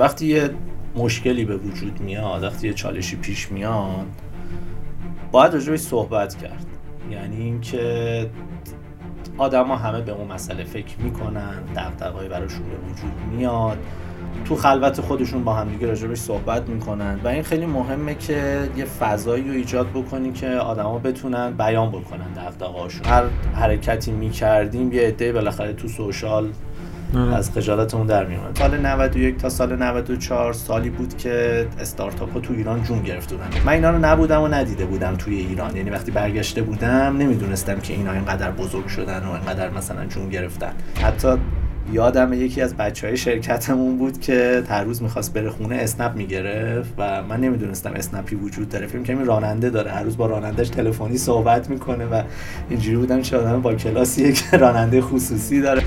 [0.00, 0.50] وقتی یه
[0.96, 4.06] مشکلی به وجود میاد وقتی یه چالشی پیش میاد
[5.32, 6.66] باید راجبش صحبت کرد.
[7.10, 8.30] یعنی اینکه
[9.38, 13.78] آدما همه به اون مسئله فکر می‌کنن دغدغه‌ای براشون به وجود میاد.
[14.44, 19.44] تو خلوت خودشون با همدیگه راجبش صحبت می‌کنن و این خیلی مهمه که یه فضایی
[19.44, 23.06] رو ایجاد بکنی که آدما بتونن بیان بکنن دغدغه‌هاشون.
[23.06, 23.24] هر
[23.54, 26.52] حرکتی می‌کردیم یه عده بالاخره تو سوشال
[27.14, 27.34] آره.
[27.34, 32.54] از خجالتمون در میومد سال 91 تا سال 94 سالی بود که استارتاپ ها تو
[32.54, 35.76] ایران جون گرفته بودن من اینا رو نبودم و ندیده بودم توی ایران.
[35.76, 40.72] یعنی وقتی برگشته بودم نمی‌دونستم که اینا اینقدر بزرگ شدن و اینقدر مثلا جون گرفتن.
[41.02, 41.28] حتی
[41.92, 46.94] یادم یکی از بچه های شرکتمون بود که هر روز می‌خواست بره خونه اسنپ می‌گرفت
[46.98, 48.86] و من نمی‌دونستم اسنپی وجود داره.
[48.86, 49.90] فیلم کمی راننده داره.
[49.90, 52.22] هر روز با رانندش تلفنی صحبت می‌کنه و
[52.70, 55.82] اینجوری بودم چه آدم با کلاسیه که راننده خصوصی داره.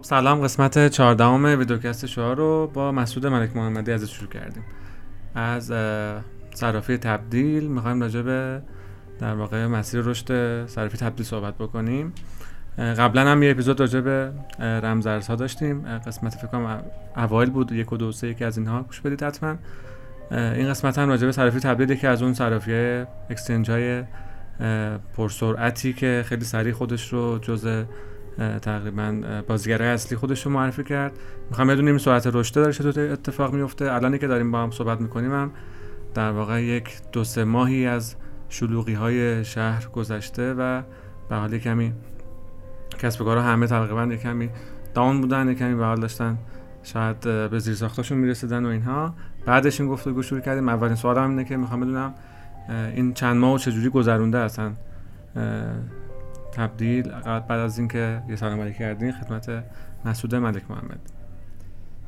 [0.00, 4.62] خب سلام قسمت 14 ویدیوکست شما رو با مسعود ملک محمدی ازش شروع کردیم.
[5.34, 5.66] از
[6.54, 8.62] صرافی تبدیل می‌خوایم راجع به
[9.18, 12.12] در واقع مسیر رشد صرافی تبدیل صحبت بکنیم.
[12.78, 15.98] قبلا هم یه اپیزود راجع به رمزارزها داشتیم.
[15.98, 16.82] قسمت فکر کنم
[17.16, 18.82] اوایل بود یک و دو سه یکی از اینها.
[18.82, 19.56] گوش بدید حتما.
[20.30, 24.04] این قسمت هم راجع به صرافی تبدیل یکی از اون صرافی اکسچنج های
[25.16, 27.84] پرسرعتی که خیلی سریع خودش رو جزء
[28.62, 31.12] تقریبا اه، بازیگرای اصلی خودش رو معرفی کرد.
[31.50, 35.32] می‌خوام بدونیم سرعت رشد داره چطور اتفاق میفته الانی که داریم با هم صحبت می‌کنیم
[35.32, 35.50] هم
[36.14, 38.14] در واقع یک دو سه ماهی از
[38.48, 40.82] شلوغی های شهر گذشته و
[41.28, 41.92] به حال کمی
[42.98, 44.50] کسب و کارها همه تقریبا یک کمی
[44.94, 46.38] داون بودن کمی به حال داشتن
[46.82, 49.14] شاید به زیر ساختاشون می‌رسیدن و اینها.
[49.46, 50.68] بعدش این گفتگو شروع کردیم.
[50.68, 52.14] اولین سوالم اینه که می‌خوام بدونم
[52.68, 54.50] این چند ماه چجوری گذرونده اه،
[56.52, 59.64] تبدیل بعد از اینکه یه سلام علیک کردین خدمت
[60.04, 61.00] مسعود ملک محمد.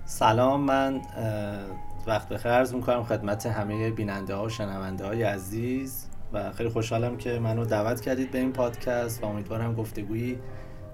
[0.05, 1.01] سلام من
[2.07, 7.17] وقت بخیر عرض می‌کنم خدمت همه بیننده ها و شنونده های عزیز و خیلی خوشحالم
[7.17, 10.39] که منو دعوت کردید به این پادکست و امیدوارم گفتگویی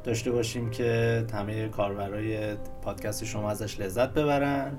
[0.05, 4.73] داشته باشیم که همه کاربرای پادکست شما ازش لذت ببرن.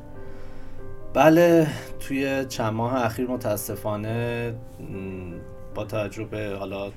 [1.13, 1.67] بله
[1.99, 4.53] توی چند ماه اخیر متاسفانه
[5.75, 6.91] با توجه به حالا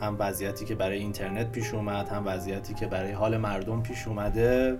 [0.00, 4.78] هم وضعیتی که برای اینترنت پیش اومد هم وضعیتی که برای حال مردم پیش اومده.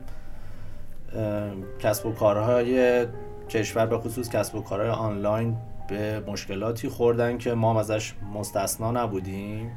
[1.79, 3.07] کسب و کارهای
[3.49, 5.57] کشور به خصوص کسب و کارهای آنلاین
[5.89, 9.71] به مشکلاتی خوردن که ما ازش مستثنا نبودیم.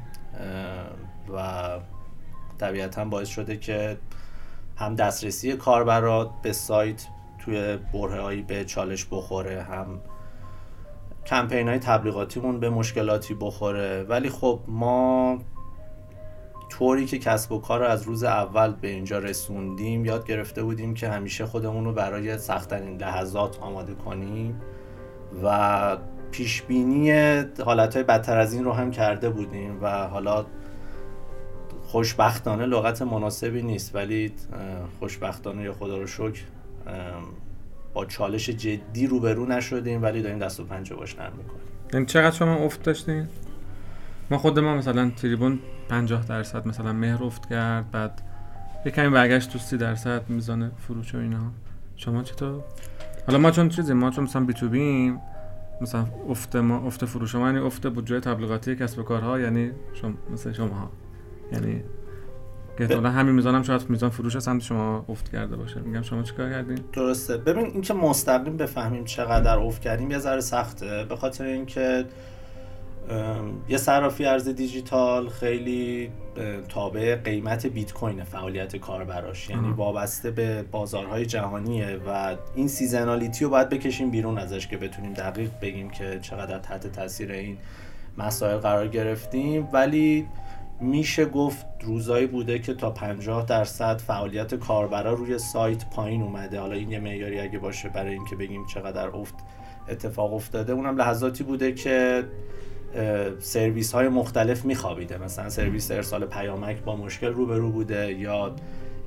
[1.34, 1.68] و
[2.58, 3.96] طبیعتا باعث شده که
[4.76, 7.06] هم دسترسی کاربرات به سایت
[7.38, 10.00] توی برهه‌هایی به چالش بخوره هم
[11.28, 14.02] کمپین های تبلیغاتیمون به مشکلاتی بخوره.
[14.02, 15.38] ولی خب ما
[16.70, 20.94] طوری که کسب و کار رو از روز اول به اینجا رسوندیم یاد گرفته بودیم
[20.94, 24.60] که همیشه خودمون رو برای سختترین لحظات آماده کنیم
[25.44, 25.96] و
[26.30, 27.12] پیش بینی
[27.64, 30.46] حالتهای بدتر از این رو هم کرده بودیم و حالا
[31.86, 33.94] خوشبختانه لغت مناسبی نیست.
[33.94, 34.32] ولی
[34.98, 36.42] خوشبختانه یا خدا رو شکر
[37.94, 41.62] با چالش جدی روبرو نشدیم ولی داریم دست و پنجه باش نرم می‌کنیم.
[41.92, 43.26] یعنی چقدر شما افت داشتین؟
[44.30, 48.22] ما خود ما مثلا تریبون 50 درصد مثلا مهر افت کرد بعد
[48.86, 51.50] یه کمی برگشت تو 30 درصد میزان فروش و اینا.
[51.96, 52.64] شما چطور؟
[53.26, 55.20] حالا ما چون چیزی ما چون مثلا بی تو بیم
[55.80, 60.12] مثلا افت ما افت فروش ما یعنی افت بودجه تبلیغاتی کسب و کارها یعنی شما
[60.32, 60.90] مثل شما
[61.52, 61.82] یعنی
[62.78, 65.80] که احتمالاً همین میزان هم شاید میزان فروش سمت شما افت کرده باشه.
[65.80, 67.36] میگم شما چیکار کردین؟ درسته.
[67.36, 71.04] ببین اینکه مستقیم بفهمیم چقدر افت کردیم یه ذره سخته.
[71.04, 72.04] به خاطر اینکه
[73.68, 76.10] یه صرافی ارز دیجیتال خیلی
[76.68, 79.50] تابع قیمت بیت کوین فعالیت کاربراش.
[79.50, 79.70] یعنی.
[79.70, 85.50] وابسته به بازارهای جهانیه و این seasonality رو باید بکشیم بیرون ازش که بتونیم دقیق
[85.62, 87.56] بگیم که چقدر تحت تاثیر این
[88.18, 89.68] مسائل قرار گرفتیم.
[89.72, 90.26] ولی
[90.80, 96.60] میشه گفت روزایی بوده که تا 50 درصد فعالیت کاربرا روی سایت پایین اومده.
[96.60, 99.34] حالا این یه معیاری اگه باشه برای اینکه بگیم چقدر افت
[99.88, 102.24] اتفاق افتاده اونم لحظاتی بوده که
[103.38, 105.18] سرویس های مختلف میخوابیده.
[105.18, 108.56] مثلا سرویس ارسال پیامک با مشکل روبرو بوده یا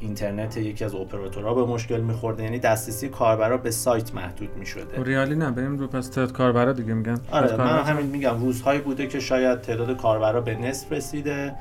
[0.02, 2.44] اینترنت یکی از اپراتورها به مشکل میخورده.
[2.44, 5.04] یعنی دسترسی کاربرا به سایت محدود می‌شده.
[5.04, 7.20] ریالی نه بریم رو پس تعداد کاربرا دیگه میگن.
[7.32, 7.84] آره من کاربرا.
[7.84, 11.54] همین میگم روزهایی بوده که شاید تعداد کاربرا به نصف رسیده.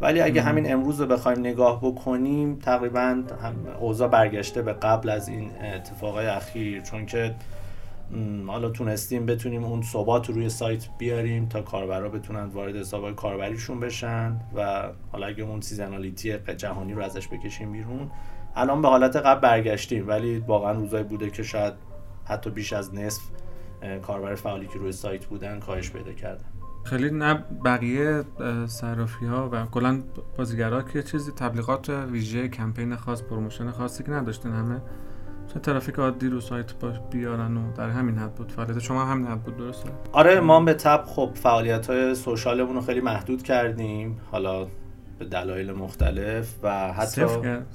[0.00, 0.48] ولی اگه مم.
[0.48, 6.26] همین امروز رو بخوایم نگاه بکنیم تقریبا هم اوضاع برگشته به قبل از این اتفاقای
[6.26, 6.82] اخیر.
[6.82, 7.34] چون که
[8.46, 14.40] حالا تونستیم بتونیم اون ثبات روی سایت بیاریم تا کاربرا بتونن وارد حساب کاربریشون بشن
[14.54, 18.10] و حالا اگه اون سیزنالیتی جهانی رو ازش بکشیم بیرون.
[18.56, 21.74] الان به حالت قبل برگشتیم ولی واقعا روزایی بوده که شاید
[22.24, 23.22] حتی بیش از نصف
[24.02, 26.44] کاربر فعالی که روی سایت بودن کاهش پیدا کردن.
[26.84, 27.34] خیلی نه
[27.64, 28.24] بقیه
[28.66, 30.02] صرافی ها و کلا
[30.38, 34.82] بازیگرا که چیزی تبلیغات ویژه کمپین خاص promotion خاصی که نداشتن همه.
[35.62, 38.78] ترافیک عادی رو سایت باش بیارن و در همین حد بود فعالیت.
[38.78, 42.80] شما هم حد بود درسته؟ آره ما به تبع خب فعالیت های social مون رو
[42.80, 44.20] خیلی محدود کردیم.
[44.32, 44.66] حالا
[45.18, 47.66] به دلایل مختلف و حتی صفر کرد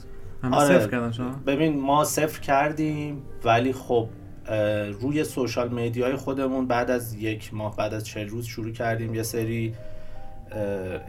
[0.52, 0.80] آره.
[0.80, 4.10] صفر کردن شما؟ ببین ما صفر کردیم ولی خب
[5.02, 9.24] روی سوشال میدیای خودمون بعد از یک ماه بعد از چه روز شروع کردیم یه
[9.24, 9.74] سری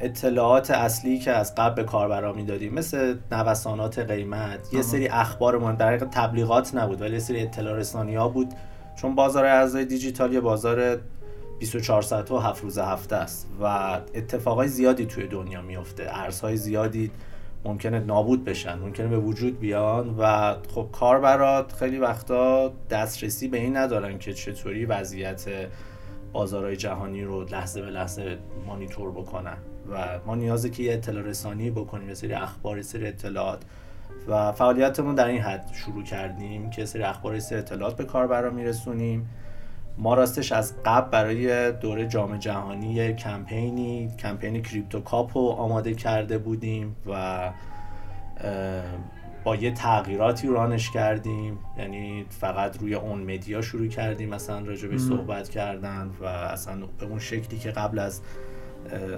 [0.01, 5.89] اطلاعات اصلی که از قبل به کاربرا می‌دادیم مثل نوسانات قیمت یه سری اخبارمون در
[5.89, 8.55] حقیقت تبلیغات نبود ولی یه سری اطلاع رسانی ها بود.
[8.97, 10.99] چون بازار ارزهای دیجیتال یه بازار
[11.59, 13.67] 24 ساعته و 7 روز هفته است و
[14.15, 17.11] اتفاقای زیادی توی دنیا میفته ارزهای زیادی
[17.65, 23.77] ممکنه نابود بشن ممکنه به وجود بیان و خب کاربرات خیلی وقتا دسترسی به این
[23.77, 25.45] ندارن که چطوری وضعیت
[26.33, 29.57] بازارهای جهانی رو لحظه به لحظه مانیتور بکنن
[29.93, 33.63] و ما نیازه که یه اطلاع رسانی بکنیم یه سری اخبار یه سری اطلاعات.
[34.29, 39.29] و فعالیتمون در این حد شروع کردیم که سری اخبار سری اطلاعات به کاربرا میرسونیم.
[39.99, 46.39] ما راستش از قبل برای دوره جام جهانی کمپینی کمپین کریپتو کاپ رو آماده کرده
[46.39, 47.51] بودیم و
[49.45, 51.59] با یه تغییراتی رانش کردیم.
[51.79, 57.19] یعنی فقط روی اون مدیا شروع کردیم مثلا راجع صحبت کردن و اصلا به اون
[57.19, 58.23] شکلی که قبل از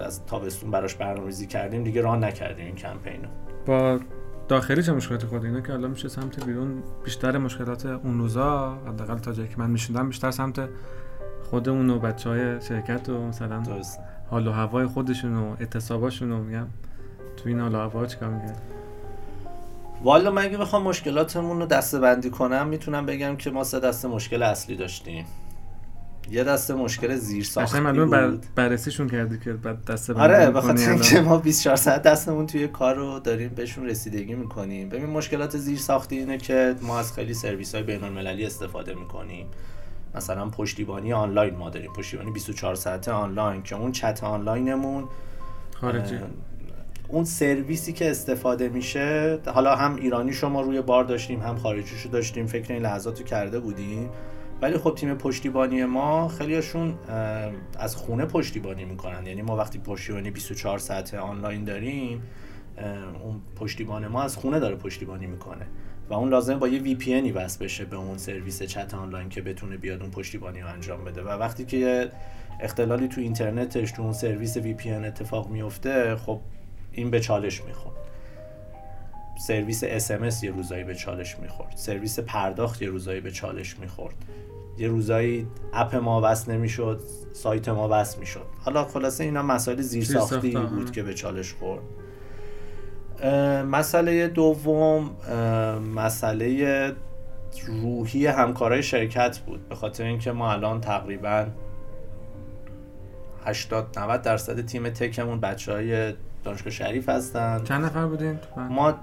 [0.05, 3.29] از تابستون براش برنامه‌ریزی کردیم دیگه ران نکردیم این کمپین رو.
[3.65, 3.99] با
[4.47, 9.17] داخلی چه مشکلاتی خود اینا که حالا میشه سمت بیرون بیشتر مشکلات اون روزا حداقل
[9.17, 10.69] تا جایی که من میشوندم بیشتر سمت
[11.43, 13.63] خودمون و بچه های شرکت و مثلا.
[14.29, 16.67] حال و هوای خودشون و اعتصاباشون رو میگم.
[17.37, 18.29] تو این حال و هوا چیکار
[20.03, 24.07] والا من اگه بخوام مشکلاتمون رو دسته بندی کنم می‌تونم بگم که ما سه دسته
[24.07, 25.25] مشکل اصلی داشتیم.
[26.31, 28.27] یه دسته مشکل زیر ساختی معلومه بر...
[28.27, 30.93] بود بررسیشون کردی که بعد دسته بندی آره به می‌کنی خاطر الان.
[30.93, 34.89] اینکه ما 24 ساعت دستمون توی کار رو داریم بهشون رسیدگی می‌کنیم.
[34.89, 39.45] ببین مشکلات زیر ساختی اینه که ما از خیلی سرویس های بین المللی استفاده می‌کنیم.
[40.15, 41.93] مثلا پشتیبانی آنلاین ما داریم.
[41.93, 45.03] پشتیبانی 24 ساعته آنلاین که اون چت آنلاینمون
[45.81, 46.15] خارجی.
[47.13, 52.45] اون سرویسی که استفاده میشه حالا هم ایرانی شما روی بار داشتیم هم خارجیشو داشتیم
[52.45, 54.09] فکر این لحظات رو کرده بودیم
[54.61, 56.93] ولی خب تیم پشتیبانی ما خیلیشون
[57.79, 59.27] از خونه پشتیبانی می‌کنن.
[59.27, 62.21] یعنی ما وقتی پشتیبانی 24 ساعت آنلاین داریم
[63.23, 65.65] اون پشتیبان ما از خونه داره پشتیبانی می‌کنه.
[66.09, 69.77] و اون لازم با یه VPN وصل بشه به اون سرویس چت آنلاین که بتونه
[69.77, 71.21] بیاد اون پشتیبانی رو انجام بده.
[71.21, 72.11] و وقتی که
[72.59, 76.39] اختلالی تو اینترنتش تو اون سرویس VPN اتفاق میفته خب
[76.93, 77.95] این به چالش می‌خورد.
[79.47, 81.73] سرویس SMS یه روزایی به چالش می‌خورد.
[81.75, 84.15] سرویس پرداخت یه روزایی به چالش می‌خورد.
[84.77, 87.01] یه روزایی app ما وصل نمی‌شد
[87.33, 88.45] سایت ما وصل می‌شد.
[88.65, 90.51] حالا خلاصه اینا مسائل زیرساختی.
[90.51, 91.83] بود که به چالش خورد.
[93.65, 95.09] مسئله دوم
[95.95, 96.91] مسئله
[97.67, 99.69] روحی همکارای شرکت بود.
[99.69, 101.45] به خاطر اینکه ما الان تقریبا
[103.45, 106.13] 80 90 درصد تیم تکمون بچه های
[106.43, 107.63] دانشگاه شریف هستن.
[107.63, 108.93] چند نفر بودین؟ ما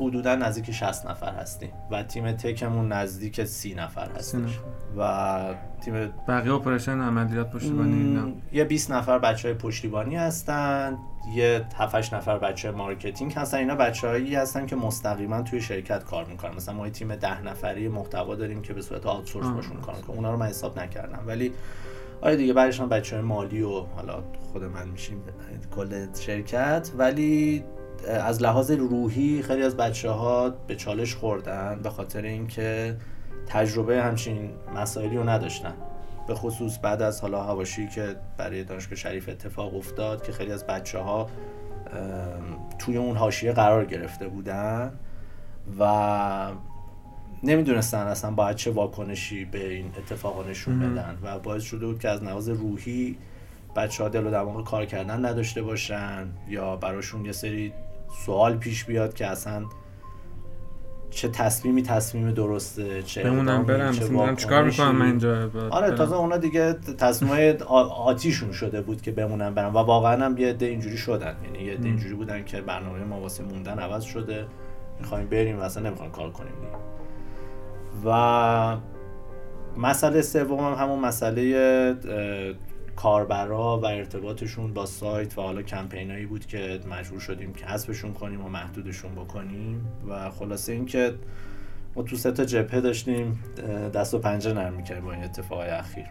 [0.00, 4.58] حدودا نزدیک 60 نفر هستیم و تیم تکمون نزدیک 30 نفر هستش.
[4.98, 10.98] و تیم بقیه اپریشن عملیات پشتیبانی م، یه 20 نفر بچه های پشتیبانی هستن
[11.34, 13.58] یه 7 نفر بچه marketing هستن.
[13.58, 16.54] اینا بچه هایی هستن که مستقیما توی شرکت کار می‌کنن.
[16.54, 19.46] مثلا ما یه تیم ده نفری محتوا داریم که به صورت outsource.
[19.46, 20.16] باشون کار می‌کنن.
[20.16, 21.18] اونا رو من حساب نکردم.
[21.26, 21.52] ولی
[22.20, 25.22] آره دیگه بعدش هم بچه های مالی و حالا خود من میشیم
[25.76, 27.64] کل شرکت ولی
[28.08, 32.96] از لحاظ روحی خیلی از بچه ها به چالش خوردن به خاطر اینکه
[33.46, 35.74] تجربه همچین مسائلی رو نداشتن.
[36.26, 40.66] به خصوص بعد از حالا حواشی که برای دانشگاه شریف اتفاق افتاد که خیلی از
[40.66, 41.30] بچه ها
[42.78, 44.92] توی اون حاشیه قرار گرفته بودن
[45.78, 46.50] و
[47.46, 50.78] نمی‌دونستن اصلا باید چه واکنشی به این اتفاقا نشون.
[50.78, 53.18] بدن و باعث شده بود که از لحاظ روحی
[53.76, 57.72] بچه ها دل و دماغ کار کردن نداشته باشن یا براشون یه سری
[58.26, 59.64] سوال پیش بیاد که اصلا
[61.10, 64.64] چه تصمیمی تصمیم درسته چه بمونم برم چه چیکار.
[64.64, 65.96] می‌کنم من اینجا آره برم.
[65.96, 67.56] تازه اونا دیگه تصمیم
[68.04, 71.72] آتیشون شده بود که بمونن برن و واقعا هم یه عده اینجوری شدن یعنی یه
[71.72, 71.88] عده.
[71.88, 74.46] اینجوری بودن که برنامه ما واسه موندن عوض شده
[75.00, 76.72] می‌خوایم بریم و اصلا نمی‌خوایم کار کنیم دیگه
[78.04, 78.76] و
[79.76, 81.94] مسئله سوم هم همون مسئله
[82.96, 88.44] کاربرا و ارتباطشون با سایت و حالا کمپینایی بود که مجبور شدیم که حذفشون کنیم
[88.44, 89.86] و محدودشون بکنیم.
[90.08, 91.14] و خلاصه اینکه
[91.96, 93.44] ما تو سه تا جبهه داشتیم
[93.94, 96.06] دست و پنجه نرم می‌کردیم با این اتفاق اخیر.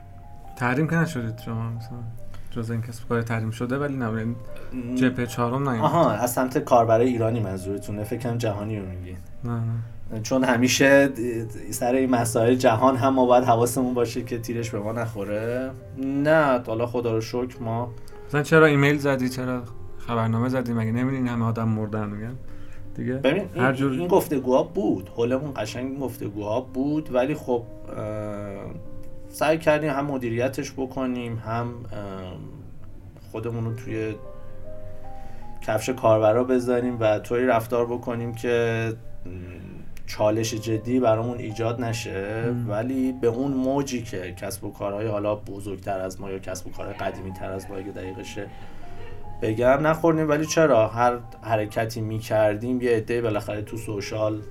[0.55, 1.97] تحریم که نشدید شما مثلا؟
[2.51, 4.35] جز این کسب کار تحریم شده ولی نه
[4.95, 5.81] جبهه چهارم نه.
[5.81, 9.61] آها از سمت کاربرای ایرانی منظورتونه فکر جهانی رو میگین نه نه.
[10.23, 11.09] چون همیشه
[11.69, 15.71] سر این مسائل جهان هم ما باید حواسمون باشه که تیرش به ما نخوره.
[15.97, 17.91] نه حالا خدا رو شکر ما
[18.27, 19.63] مثلا چرا ایمیل زدی؟ چرا
[19.97, 22.35] خبرنامه زدی؟ مگه نمیدین همه آدم مردن میگن؟
[22.95, 23.91] دیگه ببین هر جور...
[23.91, 25.09] این گفتگوها بود.
[25.15, 27.13] حولمون قشنگ این گفتگوها بود.
[27.13, 27.63] ولی خب
[29.29, 31.73] سعی کردیم هم مدیریتش بکنیم هم
[33.31, 34.15] خودمون رو توی
[35.61, 38.93] کفش کاربرا بذاریم و طوری رفتار بکنیم که
[40.05, 45.99] چالش جدی برامون ایجاد نشه ولی به اون موجی که کسب و کارهای حالا بزرگتر
[45.99, 48.47] از ما یا کسب و کارهای قدیمی تر از ما اگه دقیقشه
[49.41, 50.29] بگم نخوردیم.
[50.29, 54.41] ولی چرا؟ هر حرکتی می‌کردیم یه عده بالاخره تو سوشال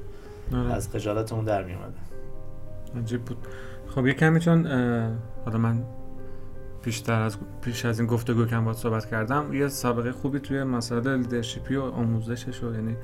[0.55, 0.75] آره.
[0.75, 1.99] از خجالتمون در میومده
[2.97, 3.37] عجیب بود.
[3.89, 4.67] خب یه کمی چون
[5.45, 5.85] حالا من
[6.83, 11.17] بیشتر از پیش از این گفتگو کم باید صحبت کردم یه سابقه خوبی توی مسائل
[11.17, 12.97] لیدرشپی و آموزشش و یعنی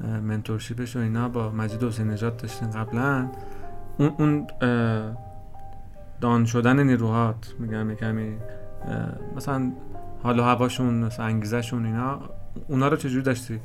[0.00, 3.28] منتورشیپش و اینا با مجید حسین نجات داشتین قبلا.
[3.98, 4.46] اون اون
[6.20, 8.36] دان شدن نیروهات میگم کمی
[9.36, 9.72] مثلا
[10.22, 12.20] حال و هواشون مثلا انگیزشون اینا
[12.68, 13.60] اونا رو چجوری داشتی؟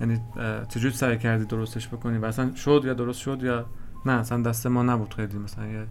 [0.00, 0.20] یعنی
[0.68, 3.66] چجوری سعی کردی درستش بکنی؟ و اصلا شد یا درست شد یا
[4.06, 5.86] نه؟ اصلا دست ما نبود خیلی مثلا یه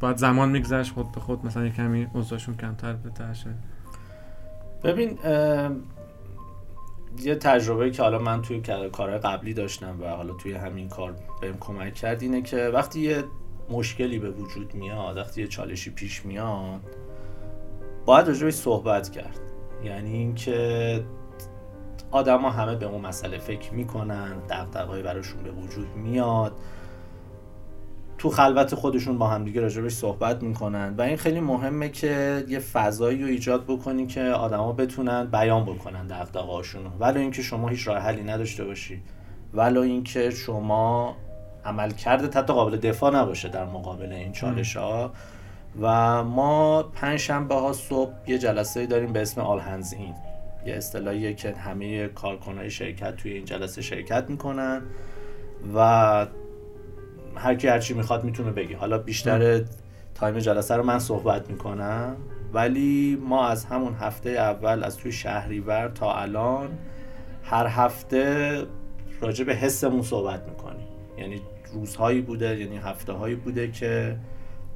[0.00, 3.50] باید زمان میگذشت خود به خود مثلا یه کمی اوضاعشون کمتر بترشه
[4.84, 5.18] ببین
[7.18, 8.60] یه تجربه که حالا من توی
[8.92, 13.24] کار قبلی داشتم و حالا توی همین کار بهم کمک کرد اینه که وقتی یه
[13.70, 16.80] مشکلی به وجود میاد وقتی یه چالشی پیش میاد
[18.06, 19.40] باید راجبش صحبت کرد.
[19.84, 21.04] یعنی اینکه
[22.10, 26.52] آدما همه به اون مسئله فکر می‌کنن دغدغه‌ای براشون به وجود میاد.
[28.20, 30.94] تو خلوت خودشون با همدیگه راجبش صحبت می‌کنن.
[30.98, 36.06] و این خیلی مهمه که یه فضایی رو ایجاد بکنی که آدما بتونن بیان بکنن
[36.06, 39.02] دغدغه‌هاشون ولو اینکه شما هیچ راه حلی نداشته باشی.
[39.54, 41.16] ولو اینکه شما
[41.64, 45.12] عمل کرده حتی قابل دفاع نباشه در مقابل این چالش ها
[45.80, 50.14] و ما پنج شنبه ها صبح یه جلسه داریم به اسم آل هنز این
[50.66, 54.82] یه اصطلاحیه که همه کارکنای شرکت توی این جلسه شرکت می‌کنن.
[55.74, 56.26] و
[57.36, 59.64] هر کی هرچی می‌خواد می‌تونه بگی حالا بیشتر
[60.14, 62.16] تایم جلسه رو من صحبت می‌کنم.
[62.52, 66.68] ولی ما از همون هفته اول از توی شهریور تا الان
[67.44, 68.62] هر هفته
[69.20, 70.86] راجع به حسمون صحبت می‌کنیم.
[71.18, 71.40] یعنی
[71.72, 74.16] روزهایی بوده یعنی هفته هایی بوده که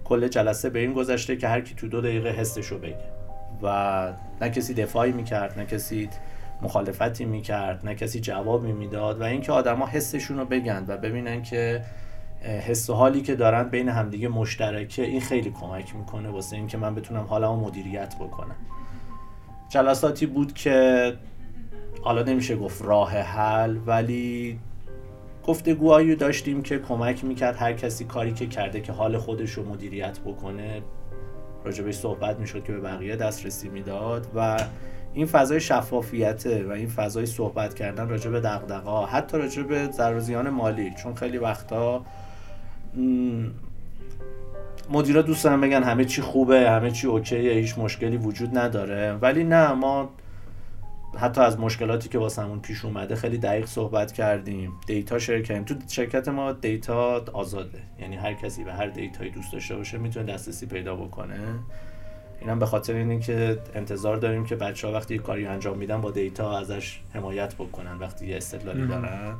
[0.05, 2.99] کل جلسه به این گذشته که هر کی تو دو دقیقه حسشو بگه.
[3.63, 6.09] و نه کسی دفاعی می‌کرد نه کسی
[6.63, 11.83] مخالفتی می‌کرد نه کسی جوابی می‌داد و اینکه آدما حسشون رو بگن و ببینن که
[12.45, 16.95] حس و حالی که دارن بین همدیگه مشترکه این خیلی کمک می‌کنه واسه اینکه من
[16.95, 18.57] بتونم حالمو مدیریت بکنم.
[19.69, 21.13] جلساتی بود که
[22.03, 24.59] حالا نمیشه گفت راه حل ولی
[25.47, 30.19] گفتگوهایی داشتیم که کمک می‌کرد هر کسی کاری که کرده که حال خودش رو مدیریت
[30.19, 30.83] بکنه
[31.65, 34.57] راجبش صحبت می‌شد که به بقیه دسترسی می‌داد و
[35.15, 38.51] این فضای شفافیته و این فضای صحبت کردن راجع به
[39.11, 42.05] حتی راجع به ضرر مالی چون خیلی وقتا
[44.91, 49.13] مدیرا دوست دارن بگن همه چی خوبه همه چی OK یه هیچ مشکلی وجود نداره.
[49.13, 50.11] ولی نه ما
[51.19, 54.73] حتی از مشکلاتی که واسمون پیش اومده خیلی دقیق صحبت کردیم.
[54.87, 55.65] data share کردیم.
[55.65, 57.79] تو شرکت ما data آزاده.
[58.01, 61.39] یعنی هر کسی به هر data یی دوست داشته باشه می‌تونه دسترسی پیدا بکنه.
[62.41, 66.11] اینم به خاطر اینه که انتظار داریم که بچه ها وقتی کاری انجام میدن با
[66.11, 69.35] data ازش حمایت بکنن وقتی یه استدلالی دارن.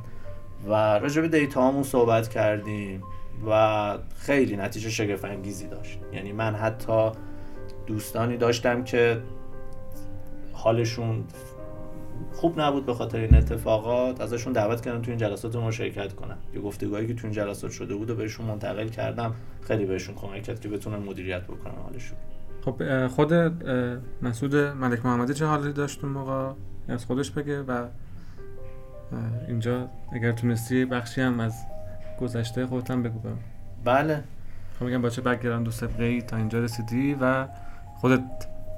[0.67, 3.03] و راجع به دیتا همون صحبت کردیم.
[3.49, 5.99] و خیلی نتیجه شگفت انگیزی داشت.
[6.13, 7.11] یعنی من حتی
[7.87, 9.21] دوستانی داشتم که
[10.53, 11.23] حالشون
[12.33, 16.37] خوب نبود به خاطر این اتفاقات ازشون دعوت کردم تو این جلسات ما شرکت کنن.
[16.53, 20.43] یه گفتگوهایی که تو این جلسات شده بود و بهشون منتقل کردم خیلی بهشون کمک
[20.43, 22.17] کرد که بتونن مدیریت بکنن حالشون.
[22.61, 23.33] خب خود
[24.21, 26.51] مسعود ملک محمدی چه حالی داشت اون موقع؟
[26.87, 27.85] از خودش بگه و
[29.47, 31.53] اینجا اگر تونستی بخشی هم از
[32.21, 33.19] گذشته خودت هم بگو
[33.85, 34.23] بله.
[34.79, 37.47] خب میگم با چه بکگراند و سابقه تا اینجا رسیدی و
[37.95, 38.21] خودت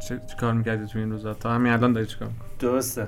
[0.08, 2.30] چه, کار می‌کردی تو این روزا؟ تا همین الان داری چیکار
[2.60, 3.08] درسته.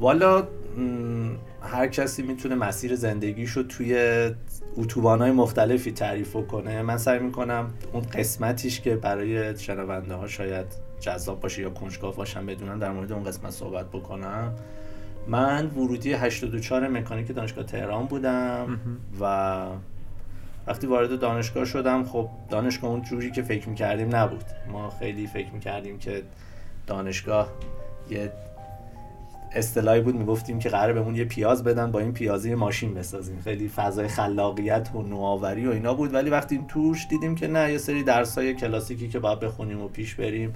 [0.00, 0.48] والا
[1.62, 3.96] هر کسی می‌تونه مسیر زندگیشو توی
[4.76, 6.82] اتوبان مختلفی تعریف کنه.
[6.82, 10.66] من سعی می‌کنم اون قسمتیش که برای شنونده ها شاید
[11.00, 14.54] جذاب باشه یا کنجکاو باشم بدونن در مورد اون قسمت صحبت بکنم.
[15.28, 18.80] من ورودی 84 مکانیک دانشگاه تهران بودم
[19.20, 19.66] و
[20.66, 24.44] وقتی وارد دانشگاه شدم خب دانشگاه اون جوری که فکر می‌کردیم نبود.
[24.72, 26.22] ما خیلی فکر می‌کردیم که
[26.86, 27.48] دانشگاه
[28.10, 28.32] یه
[29.52, 33.40] اصطلاحی بود می‌گفتیم که قرار بهمون یه پیاز بدن با این پیازی ماشین بسازیم.
[33.44, 37.78] خیلی فضای خلاقیت و نوآوری و اینا بود ولی وقتی توش دیدیم که نه یه
[37.78, 40.54] سری درسای کلاسیکی که باید بخونیم و پیش بریم.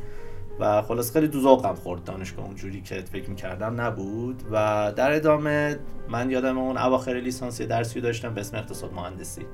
[0.61, 4.43] و خلاص خیلی دو ذوقم خورد دانشگاه اونجوری که فکر می‌کردم نبود.
[4.53, 5.79] و در ادامه
[6.09, 9.47] من یادم اون اواخر لیسانس درسی داشتم به اسم اقتصاد مهندسی.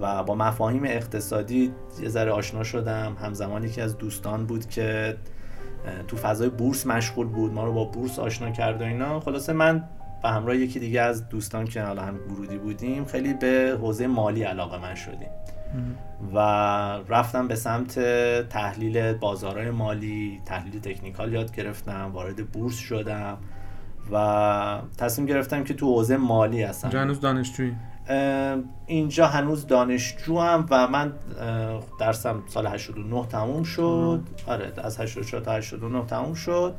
[0.00, 1.72] و با مفاهیم اقتصادی
[2.02, 3.16] یه ذره آشنا شدم.
[3.22, 5.16] همزمانی که از دوستان بود که
[6.08, 9.20] تو فضای بورس مشغول بود ما رو با بورس آشنا کرد و اینا.
[9.20, 9.84] خلاصه من
[10.22, 14.42] به همراه یکی دیگه از دوستان که حالا هم ورودی بودیم خیلی به حوزه مالی
[14.42, 15.28] علاقه من شدیم.
[16.34, 16.38] و
[17.08, 17.98] رفتم به سمت
[18.48, 23.38] تحلیل بازارهای مالی تحلیل تکنیکال یاد گرفتم وارد بورس شدم
[24.12, 26.88] و تصمیم گرفتم که تو حوزه مالی هستم.
[26.88, 27.76] هنوز دانشجویی؟
[28.86, 31.12] اینجا هنوز دانشجو هم و من
[32.00, 34.20] درسم سال 89 تموم شد.
[34.46, 36.74] آره از 84 تا 89 تموم شد.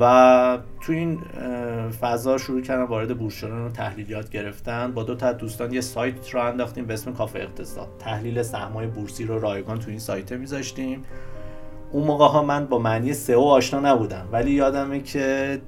[0.00, 1.20] و تو این
[2.00, 4.92] فضا شروع کردم وارد بورس شدن و تحلیلیات گرفتن.
[4.92, 7.88] با دو تا دوستان یه سایت رو انداختیم به اسم کافه اقتصاد.
[7.98, 11.04] تحلیل سهمای بورسی رو رایگان تو این سایت میذاشتیم.
[11.92, 14.28] اون موقع ها من با معنی SEO آشنا نبودم.
[14.32, 15.58] ولی یادمه که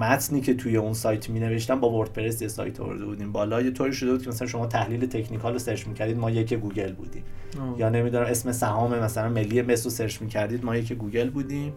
[0.00, 3.62] متنی که توی اون سایت می نوشتم با وردپرس یه سایت آورده بودیم بالا.
[3.62, 6.92] یه طوری شده بود که مثلا شما تحلیل technical رو search می‌کردید ما یک گوگل
[6.92, 7.22] بودیم.
[7.78, 11.72] یا نمی‌دونم اسم سهام مثلا ملی مس رو search می‌کردید ما یک گوگل بودیم.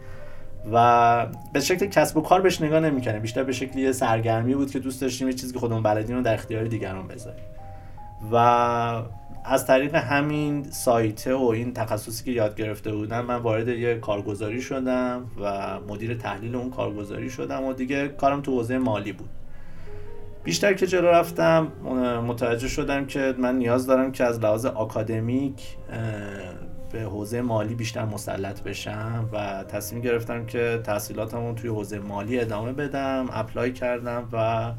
[0.73, 4.71] و به شکل کسب و کار بهش نگاه نمی‌کنیم بیشتر به شکل یه سرگرمی بود
[4.71, 7.43] که دوست داشتیم یه چیزی که خودمون بلدیم رو در اختیار دیگران بذاریم.
[8.31, 8.35] و
[9.45, 14.61] از طریق همین سایته و این تخصصی که یاد گرفته بودم من وارد یه کارگزاری
[14.61, 19.29] شدم و مدیر تحلیل اون کارگزاری شدم و دیگه کارم تو حوزه مالی بود.
[20.43, 21.67] بیشتر که جلو رفتم
[22.27, 25.77] متوجه شدم که من نیاز دارم که از لحاظ آکادمیک
[26.91, 32.73] به حوزه مالی بیشتر مسلط بشم و تصمیم گرفتم که تحصیلاتمون توی حوزه مالی ادامه
[32.73, 34.71] بدم اپلای کردم و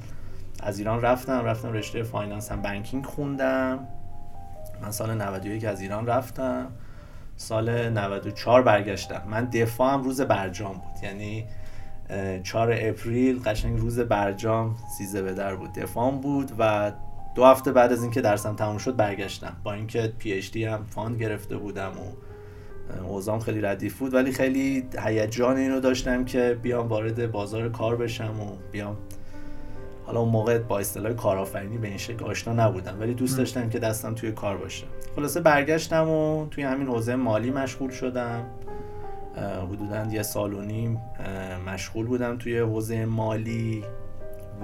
[0.62, 3.88] از ایران رفتم رفتم رشته finance and banking خوندم.
[4.83, 6.66] من سال 91 از ایران رفتم.
[7.37, 9.23] سال 94 برگشتم.
[9.27, 11.03] من دفاعم روز برجام بود.
[11.03, 11.44] یعنی
[12.42, 15.73] 4 April قشنگ روز برجام سیزه به در بود.
[15.73, 16.92] دفاعم بود و
[17.35, 19.57] دو هفته بعد از اینکه درسم تموم شد برگشتم.
[19.64, 22.29] با اینکه PhD هم fund گرفته بودم و
[23.03, 28.41] اوضاعم خیلی ردیف بود ولی خیلی هیجان اینو داشتم که بیام وارد بازار کار بشم
[28.41, 28.97] و بیام.
[30.07, 33.79] حالا اون موقع با اصطلاح کارآفرینی به این شکل آشنا نبودم ولی دوست داشتم که
[33.79, 34.87] دستم توی کار باشه.
[35.17, 38.45] خلاصه برگشتم و توی همین حوزه مالی مشغول شدم.
[39.73, 41.01] حدودا یه سال و نیم
[41.67, 43.85] مشغول بودم توی حوزه مالی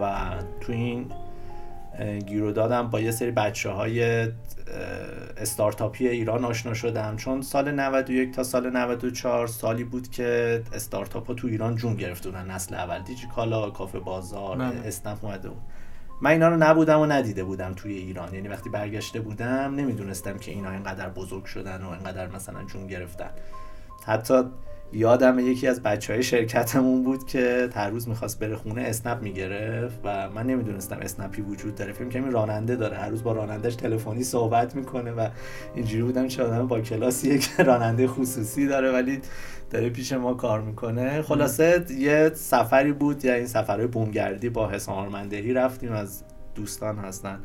[0.00, 1.06] و توی این
[2.26, 2.90] گیرو دادم.
[2.90, 4.28] با یه سری بچه های
[5.36, 7.16] استارتاپی ایران آشنا شدم.
[7.16, 12.30] چون سال 91 تا سال 94 سالی بود که استارتاپ ها تو ایران جون گرفته
[12.30, 13.02] بودن نسل اول
[13.34, 14.86] کالا کافه بازار بله.
[14.86, 15.62] اسنپ اومده بود.
[16.22, 18.34] من اینا رو نبودم و ندیده بودم توی ایران.
[18.34, 23.30] یعنی وقتی برگشته بودم نمی‌دونستم که اینا اینقدر بزرگ شدن و اینقدر مثلا جون گرفتن.
[24.06, 24.42] حتی
[24.92, 30.00] یادم یکی از بچه های شرکتمون بود که هر روز می‌خواست بره خونه اسنپ می‌گرفت
[30.04, 31.92] و من نمی‌دونستم اسنپی وجود داره.
[31.92, 32.96] فکر کنم راننده داره.
[32.96, 35.28] هر روز با رانندهش تلفنی صحبت می‌کنه و
[35.74, 39.20] اینجوری بودم چه آدم با کلاسیه که راننده خصوصی داره ولی
[39.70, 41.22] داره پیش ما کار می‌کنه.
[41.22, 46.22] خلاصه یه سفری بود یا این سفرهای بومگردی با حسام آرمندهی رفتیم از
[46.54, 47.38] دوستان هستن.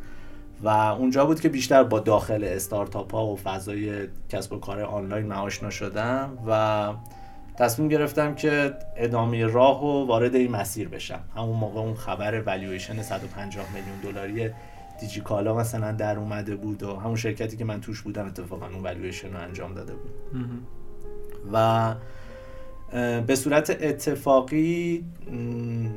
[0.63, 5.25] و اونجا بود که بیشتر با داخل استارتاپ ها و فضای کسب و کار آنلاین
[5.25, 6.93] من آشنا شدم و
[7.59, 11.19] تصمیم گرفتم که ادامه راه و وارد این مسیر بشم.
[11.35, 14.49] همون موقع اون خبر والویشن 150 میلیون دلاری
[14.99, 19.33] دیجیکالا مثلا در اومده بود و همون شرکتی که من توش بودم اتفاقا اون والویشن
[19.33, 20.11] رو انجام داده بود.
[21.53, 21.95] و
[23.27, 25.05] به صورت اتفاقی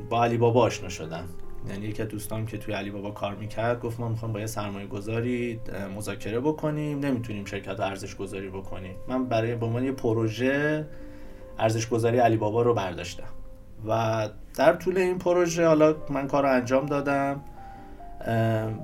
[0.09, 1.25] با علی بابا آشنا شدم.
[1.69, 4.45] یعنی یکی از دوستان که توی علی بابا کار می‌کرد گفت ما می‌خوام با یه
[4.45, 5.59] سرمایه گذاری
[5.95, 6.99] مذاکره بکنیم.
[6.99, 8.95] نمی‌تونیم شرکت ارزش گذاری بکنیم.
[9.07, 10.85] من برای به عنوان یه پروژه
[11.59, 13.23] ارزش گذاری علی بابا رو برداشتم.
[13.87, 17.41] و در طول این پروژه حالا من کار رو انجام دادم.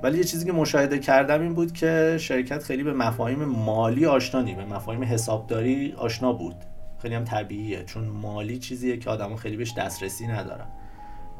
[0.02, 4.42] ولی یه چیزی که مشاهده کردم این بود که شرکت خیلی به مفاهیم مالی آشنا
[4.42, 6.56] به مفاهیم حسابداری آشنا بود.
[7.02, 10.66] خیلی هم طبیعیه چون مالی چیزیه که آدم خیلی بهش دسترسی ندارن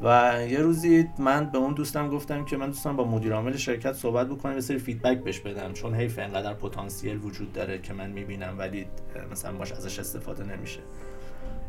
[0.03, 3.93] و یه روزی من به اون دوستم گفتم که من دوستم با مدیر عامل شرکت
[3.93, 8.09] صحبت بکنم یه سری فیدبک بهش بدم چون حیف انقدر پتانسیل وجود داره که من
[8.09, 8.85] می‌بینم ولی
[9.31, 10.79] مثلا باش ازش استفاده نمیشه.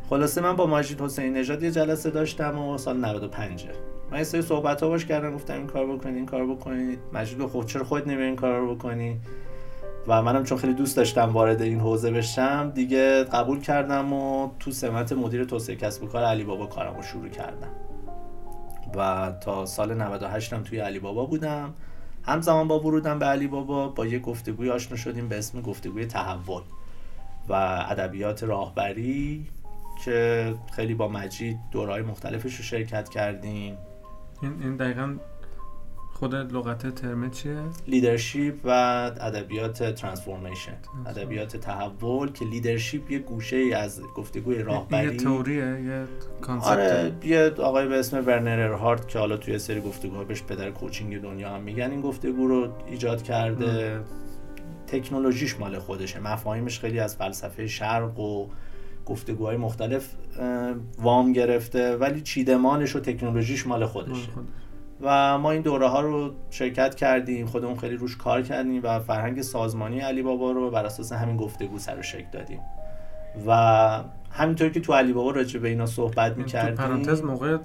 [0.09, 3.67] خلاصه من با ماجید حسین نژاد یه جلسه داشتم و سال 95
[4.11, 6.99] من یه سری صحبت ها باش کردم گفتم این کار بکنید این کار بکنید.
[7.13, 9.19] مجید گفت خب چرا خود نمی این کار رو بکنی؟
[10.07, 14.71] و منم چون خیلی دوست داشتم وارد این حوزه بشم دیگه قبول کردم و تو
[14.71, 17.69] سمت مدیر توسعه کسب و کار علی بابا کارم رو شروع کردم.
[18.95, 21.73] و تا سال 98 هم توی علی بابا بودم.
[22.23, 26.61] همزمان با ورودم به علی بابا با یه گفتگوی آشنا شدیم به اسم گفتگوی تحول
[27.49, 27.53] و
[27.89, 29.47] ادبیات راهبری.
[30.05, 33.77] که خیلی با مجید دورهای مختلفش رو شرکت کردیم.
[34.41, 35.15] این این دقیقا
[36.13, 38.69] خود لغت ترمه چیه؟ leadership و
[39.21, 45.07] ادبیات transformation ادبیات تحول که leadership یه گوشه ای از گفتگوی راهبری.
[45.07, 46.05] یه تئوریه یه
[46.41, 50.71] concept آره یه آقای به اسم ورنر ارهارت که حالا توی سری گفتگوها بهش پدر
[50.71, 53.99] coaching دنیا هم میگن این گفتگو رو ایجاد کرده.
[54.87, 56.19] تکنولوژیش مال خودشه.
[56.19, 58.47] مفاهیمش خیلی از فلسفه شرق و
[59.05, 60.15] گفتگوهای مختلف
[61.01, 64.29] وام گرفته ولی چیدمانش و تکنولوژیش مال خودشه.
[65.01, 69.41] و ما این دوره ها رو شرکت کردیم خودمون خیلی روش کار کردیم و فرهنگ
[69.41, 72.59] سازمانی علی بابا رو بر اساس همین گفتگو سر و شکل دادیم.
[73.47, 77.57] و همینطور که تو علی بابا راجع به اینا صحبت می‌کردیم تو پرانتز موقع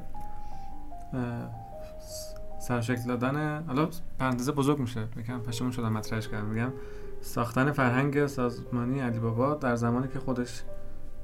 [2.60, 6.72] سر شکل دادن حالا پرانتز بزرگ میشه میگم پشمون شدم مطرحش کردم میگم
[7.20, 10.62] ساختن فرهنگ سازمانی علی بابا در زمانی که خودش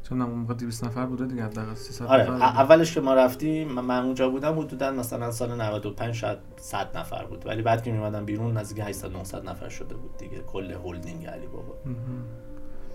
[0.08, 3.68] چون اون موقع 200 نفر بوده دیگه حداقل 300 آره نفر اولش که ما رفتیم
[3.68, 7.46] من اونجا بودم حدودا مثلا سال 95 شاید 100 نفر بود.
[7.46, 10.38] ولی بعد که میومدم بیرون نزدیک 800 900 نفر شده بود دیگه.
[10.38, 11.74] کل هولدینگ علی بابا.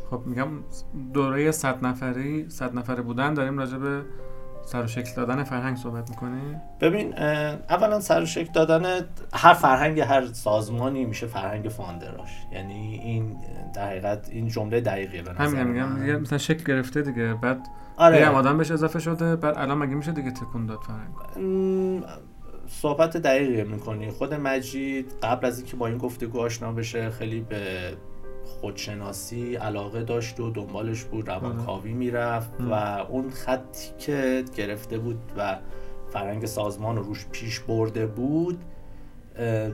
[0.09, 0.47] خب میگم
[1.13, 4.01] دوره 100 نفری 100 نفره بودن داریم راجع به
[4.71, 7.17] سر و شکل دادن فرهنگ صحبت می‌کنیم ببین
[7.69, 9.01] اولا سر و شکل دادن
[9.33, 12.45] هر فرهنگ هر سازمانی میشه فرهنگ فاندراش.
[12.51, 13.37] یعنی این
[13.75, 18.29] در حقیقت این جمله دقیقیه به همین میگم دیگه مثلا شکل گرفته دیگه بعد آره.
[18.29, 22.03] آدم بهش اضافه شده بعد الان مگه میشه دیگه تکون داد فرهنگ؟
[22.67, 24.11] صحبت دقیقی می‌کنی.
[24.11, 27.93] خود مجید قبل از اینکه با این گفتگو آشنا بشه خیلی به
[28.61, 32.73] خودشناسی علاقه داشت و دنبالش بود روانکاوی می‌رفت و
[33.09, 35.57] اون خطی که گرفته بود و
[36.09, 38.63] فرنگ سازمان رو روش پیش برده بود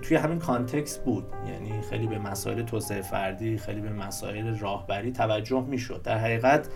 [0.01, 1.25] توی همین کانتکست بود.
[1.47, 6.01] یعنی خیلی به مسائل توسعه فردی خیلی به مسائل راهبری توجه می‌شد.
[6.01, 6.67] در حقیقت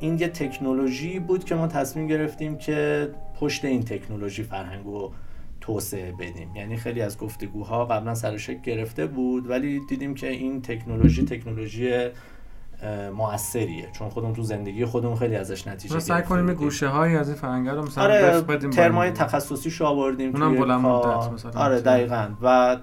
[0.00, 5.12] این یه تکنولوژی بود که ما تصمیم گرفتیم که پشت این تکنولوژی فرهنگ رو
[5.66, 6.56] توسعه بدیم.
[6.56, 12.08] یعنی خیلی از گفتگوها قبلا سر شکل گرفته بود ولی دیدیم که این تکنولوژی تکنولوژی
[13.16, 17.36] موثریه چون خودمون تو زندگی خودمون خیلی ازش نتیجه سعی کنیم گوشه هایی از این
[17.36, 22.28] فرهنگ رو مثلا آره بدیم ترمای تخصصی شو آوردیم اونم بلند مدت مثلا آره دقیقاً.
[22.42, 22.76] و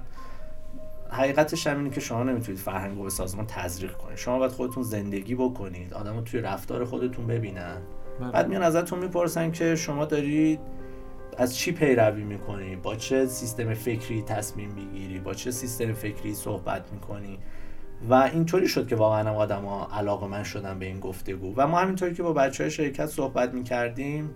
[1.10, 4.18] حقیقتش هم اینه که شما نمی‌تونید فرهنگ رو به سازمان تزریق کنید.
[4.18, 5.94] شما باید خودتون زندگی بکنید.
[5.94, 7.78] آدمو توی رفتار خودتون ببینن.
[8.34, 10.60] بعد میان ازتون می‌پرسن که شما دارید
[11.38, 16.94] از چی پیروی می‌کنی؟ با چه سیستم فکری تصمیم می‌گیری؟ با چه سیستم فکری صحبت
[16.94, 17.40] می‌کنی؟
[18.10, 21.54] و اینطوری شد که واقعا آدم ها علاقه من شدن به این گفتگو.
[21.58, 24.30] و ما همینطوری که با بچه های شرکت صحبت می‌کردیم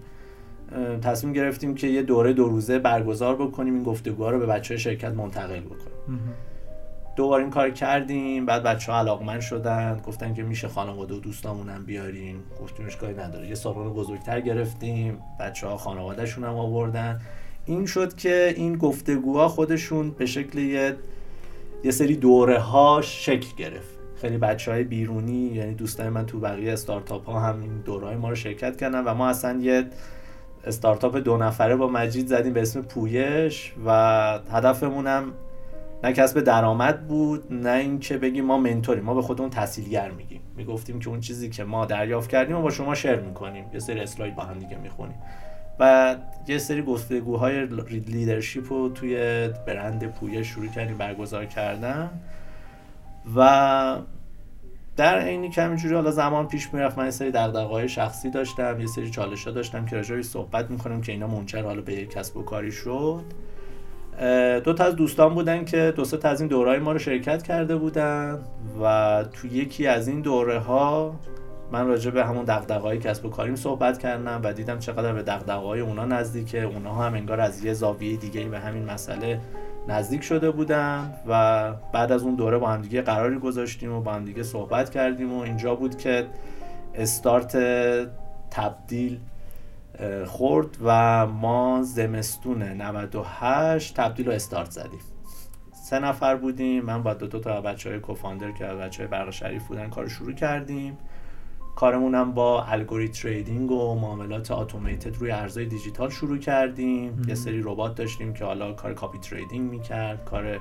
[1.02, 4.80] تصمیم گرفتیم که یه دوره دو روزه برگزار بکنیم این گفتگوها رو به بچه های
[4.80, 6.20] شرکت منتقل بکنیم.
[7.16, 11.86] دوباره این کار کردیم بعد بچه ها علاقمند شدن گفتن که میشه خانواده و دوستامونم
[11.86, 13.48] بیاریم گفتیم اشکالی نداره.
[13.48, 17.22] یه سالن بزرگتر گرفتیم بچه ها خانوادهشون هم آوردن.
[17.66, 20.96] این شد که این گفتگوها خودشون به شکل یه,
[21.84, 23.96] یه سری دوره ها شکل گرفت.
[24.22, 28.16] خیلی بچه های بیرونی یعنی دوستای من تو بقیه استارتاپ ها هم این دوره های
[28.16, 29.86] ما رو شرکت کردن و ما اصلا یه
[30.66, 33.92] استارتاپ دو نفره با مجید زدیم به اسم پویش و
[34.52, 35.34] هدفمون هم
[36.04, 39.04] نه کسب درآمد بود نه اینکه بگیم ما منتوریم.
[39.04, 40.42] ما به خودمون تحصیلگر میگیم.
[40.58, 43.66] می‌گفتیم که اون چیزی که ما دریافت کردیم و با شما شیر می‌کنیم.
[43.74, 45.18] یه سری اسلاید با هم دیگه می‌خونیم.
[45.80, 46.16] و
[46.48, 49.16] یه سری گفتگوهای لیدرشپ رو توی
[49.68, 52.10] برند پویه شروع کردیم برگزار کردن.
[53.36, 53.98] و
[54.96, 58.88] در عینی که همینجوری حالا زمان پیش می‌رفت من یه سری دغدغه‌های شخصی داشتم یه
[58.88, 62.72] سری چالش‌ها داشتم که راجعش صحبت می‌کنم که اینا منچر حالا به کسب و کاری
[62.72, 63.24] شد.
[64.64, 67.76] دو تا از دوستان بودن که دو تا از این دوره ما رو شرکت کرده
[67.76, 68.40] بودن
[68.84, 71.16] و تو یکی از این دوره ها
[71.72, 75.80] من راجع به همون دغدغه‌های کسب و کاریم صحبت کردم و دیدم چقدر به دغدغه‌های
[75.80, 76.62] اونا نزدیکه.
[76.62, 79.40] اونا هم انگار از یه زاویه دیگه به همین مسئله
[79.88, 84.14] نزدیک شده بودن و بعد از اون دوره با هم دیگه قراری گذاشتیم و با
[84.14, 86.26] هم دیگه صحبت کردیم و اینجا بود که
[86.96, 87.58] استارت
[88.52, 89.20] تبدیل
[90.26, 95.00] خورد و ما زمستون 98 تبدیل و استارت زدیم.
[95.72, 99.30] سه نفر بودیم من با دو, دو تا بچه های کوفاندر که بچه های برق
[99.30, 100.98] شریف بودن کار شروع کردیم.
[101.76, 107.22] کارمونم با algorithm trading و معاملات automated روی ارزهای دیجیتال شروع کردیم.
[107.28, 110.60] یه سری ربات داشتیم که حالا کار copy trading می‌کرد کار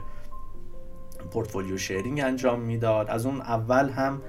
[1.31, 3.11] portfolio sharing انجام می‌داد.
[3.11, 4.23] از اون اول هم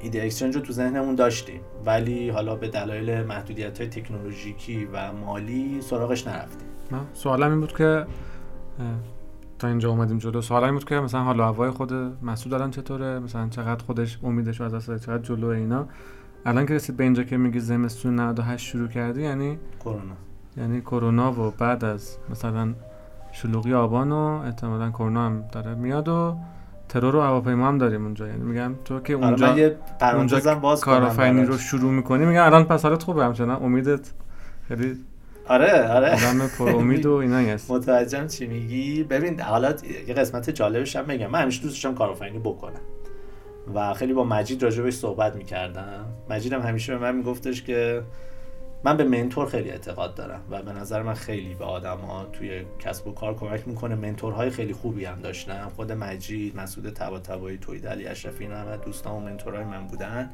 [0.00, 1.60] ایده exchange رو تو ذهنمون داشتیم.
[1.86, 6.68] ولی حالا به دلایل محدودیت های تکنولوژیکی و مالی سراغش نرفتیم.
[7.14, 8.06] سوالم این بود که
[9.58, 11.92] تا اینجا اومدیم جلو سوال این بود که مثلا حالا هوای خود
[12.22, 15.86] مسعود الان چطوره؟ مثلا چقدر خودش امیدش از اصلا چقدر جلو اینا؟
[16.46, 20.14] الان که رسید به اینجا که میگی زمستون 98 شروع کردی یعنی کرونا.
[20.56, 22.74] یعنی کرونا و بعد از مثلا
[23.32, 26.36] شلوغی آبان و احتمالا کرونا هم داره میاد و
[26.92, 28.26] ترور و هواپیما هم داریم اونجا.
[28.26, 29.70] یعنی میگم تو که آره، اونجا
[30.14, 33.62] اونجا باز کارآفرینی رو شروع می‌کنی میگم الان پس حالت خوبه همچنان.
[33.62, 34.10] امیدت
[34.68, 34.98] خیلی
[35.46, 36.12] آره آره.
[36.12, 37.70] آدم پر امید و اینا هست.
[37.72, 39.74] متوجهم چی میگی؟ ببین حالا
[40.08, 42.80] یه قسمت جالبش هم میگم من همیشه دوست داشتم کارآفرینی بکنم.
[43.74, 46.04] و خیلی با مجید راجبش صحبت می‌کردم.
[46.30, 48.02] مجید هم همیشه به من میگفتش که
[48.84, 52.64] من به منتور خیلی اعتقاد دارم و به نظر من خیلی به آدم ها توی
[52.78, 53.94] کسب و کار کمک می‌کنه.
[53.94, 55.70] منتورهای خیلی خوبی هم داشتم.
[55.76, 57.18] خود مجید مسعود تبا
[57.60, 60.30] توید علی اشرفی اینا همه دوستان و منتورهای من بودن.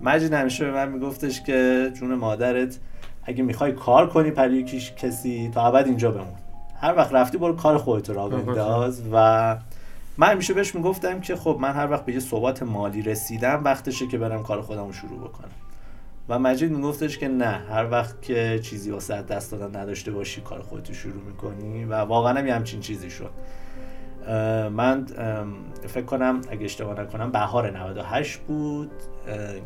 [0.00, 2.78] مجید همیشه به من میگفتش که جون مادرت
[3.24, 4.60] اگه می‌خوای کار کنی پر
[4.96, 6.34] کسی تا ابد اینجا بمون.
[6.80, 9.56] هر وقت رفتی برو کار خودت را بنداز و
[10.18, 14.06] من همیشه بهش می‌گفتم که خب من هر وقت به یه ثبات مالی رسیدم وقتشه
[14.06, 15.50] که برم کار خودم رو شروع بکنم.
[16.28, 20.60] و مجید میگفتش که نه هر وقت که چیزی واسه دست دادن نداشته باشی کار
[20.62, 23.30] خودت شروع می‌کنی و واقعا هم همچین چیزی شد.
[24.72, 25.06] من
[25.86, 28.90] فکر کنم اگه اشتباه نکنم بهار 98 بود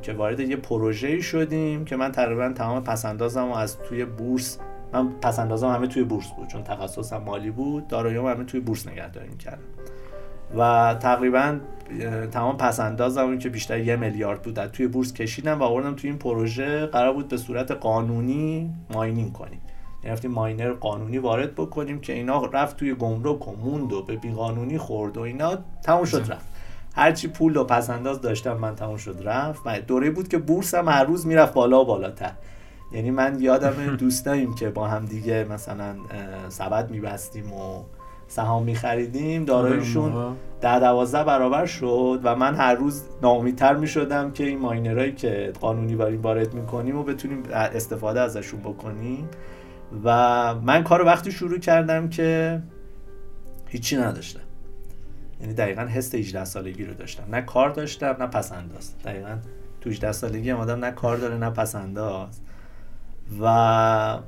[0.02, 4.58] که وارد یه پروژه شدیم که من تقریبا تمام پسندازم و از توی بورس
[4.92, 9.36] من پسندازم همه توی بورس بود چون تخصصم مالی بود داراییام همه توی بورس نگهداری
[9.36, 9.62] کردم
[10.56, 11.58] و تقریبا
[12.32, 16.86] تمام پسندازم که بیشتر یه میلیارد بود توی بورس کشیدم و آوردم توی این پروژه
[16.86, 19.60] قرار بود به صورت قانونی ماینینگ کنیم.
[20.04, 24.78] رفتیم ماینر قانونی وارد بکنیم که اینا رفت توی گمرک و موند و به بیقانونی
[24.78, 26.46] خورد و اینا تموم شد رفت.
[26.94, 29.86] هرچی پول و پسنداز داشتم من تموم شد رفت.
[29.86, 32.32] دوره بود که بورس هم هر روز می‌رفت بالا و بالاتر.
[32.92, 35.96] یعنی من یادم دوستاییم که با هم دیگه مثلا
[36.48, 37.82] سبد میبستیم و
[38.30, 44.58] سهام میخریدیم داراییشون ده دوازده برابر شد و من هر روز ناامیدتر می‌شدم که این
[44.58, 49.28] ماینرهایی که قانونی وارد می‌کنیم و بتونیم استفاده ازشون بکنیم.
[50.04, 52.62] و من کار وقتی شروع کردم که
[53.66, 54.40] هیچی نداشتم.
[55.40, 57.34] یعنی دقیقا حس 18 سالگی رو داشتم.
[57.34, 58.94] نه کار داشتم نه پس‌انداز.
[59.04, 59.36] دقیقا
[59.80, 62.40] تو 18 سالگی هم آدم نه کار داره نه پس‌انداز.
[63.40, 64.18] و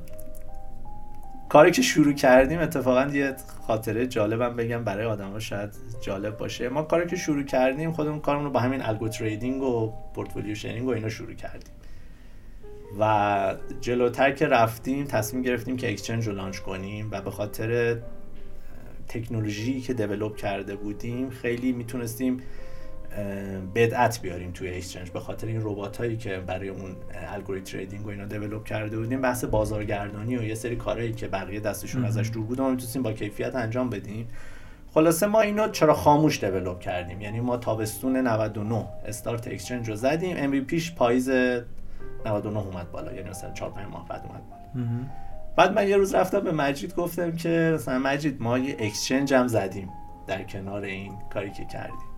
[1.52, 3.34] کاری که شروع کردیم اتفاقا یه
[3.66, 6.68] خاطره جالبم بگم برای آدم ها شاید جالب باشه.
[6.68, 10.86] ما کاری که شروع کردیم خودمون کارمون رو با همین algo trading و portfolio sharing
[10.86, 11.72] و اینا شروع کردیم.
[13.00, 17.98] و جلوتر که رفتیم تصمیم گرفتیم که exchange رو launch کنیم و به خاطر
[19.08, 22.40] تکنولوژی که develop کرده بودیم خیلی می‌تونستیم
[23.74, 28.10] بدعت بیاریم توی exchange به خاطر این ربات هایی که برای اون algorithm trading و
[28.10, 29.20] اینا develop کرده بودیم.
[29.20, 32.60] بحث بازارگردانی و یه سری کارهایی که بقیه دستشون ازش دور بود.
[32.60, 34.28] ما می‌تونستیم با کیفیت انجام بدیم.
[34.94, 37.20] خلاصه ما اینو چراغ خاموش develop کردیم.
[37.20, 40.64] یعنی ما تابستون 99 استارت exchange رو زدیم.
[40.64, 43.12] MVP پاییز 99 اومد بالا.
[43.12, 44.86] یعنی مثلا 4 5 ماه بعد اومد بالا.
[45.56, 49.48] بعد من یه روز رفتم به مجید گفتم که مثلا مجید ما یه اکسچنج هم
[49.48, 49.88] زدیم
[50.26, 52.11] در کنار این کاری که کردیم.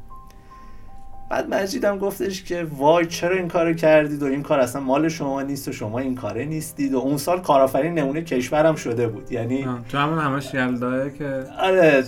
[1.35, 5.43] بعد مجیدم گفتش که وای چرا این کارو کردید و این کار اصلا مال شما
[5.43, 9.33] نیست و شما این کاره نیستید و اون سال کارآفرین نمونه کشورم شده بود.
[9.33, 12.05] یعنی تو همون همش یلداه که آره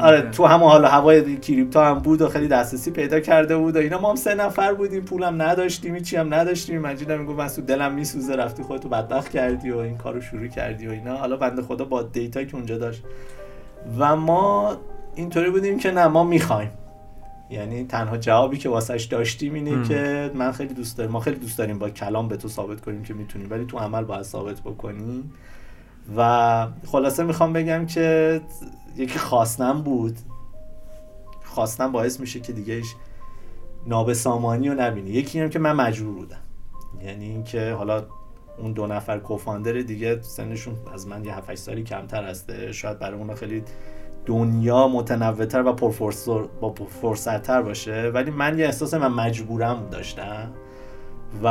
[0.00, 3.78] آره تو همون حال هوای کریپتو هم بود و خیلی دسترسی پیدا کرده بود و
[3.78, 4.00] اینا.
[4.00, 6.80] ما هم سه نفر بودیم پولم نداشتیم هیچی هم نداشتیم.
[6.80, 10.90] مجیدم می‌گفت مسعود دلم میسوزه رفتی خودتو بدبخت کردی و این کارو شروع کردی و
[10.90, 11.16] اینا.
[11.16, 13.02] حالا بنده خدا با دیتا که اونجا داشت.
[13.98, 14.76] و ما
[15.14, 16.70] اینطوری بودیم که نه ما می‌خوایم.
[17.50, 21.58] یعنی تنها جوابی که واسش داشتیم اینه که من خیلی دوست دارم ما خیلی دوست
[21.58, 25.32] داریم با کلام به تو ثابت کنیم که می‌تونیم ولی تو عمل باید ثابت بکنیم
[26.16, 28.40] و خلاصه می‌خوام بگم که
[28.96, 30.18] یکی خواستم بود.
[31.44, 32.82] خواستم باعث میشه که دیگه
[33.86, 35.10] نابسامانی رو نبینی.
[35.10, 36.40] یکی هم که من مجبور بودم.
[37.02, 38.04] یعنی اینکه حالا
[38.58, 42.72] اون دو نفر کوفاندر دیگه سنشون از من یه 7 سالی کمتر هسته.
[42.72, 43.62] شاید برای اونا خیلی
[44.28, 48.10] دنیا متنوعتر و پرفرصتر باشه.
[48.14, 50.50] ولی من یه احساس من مجبورم داشتم.
[51.42, 51.46] و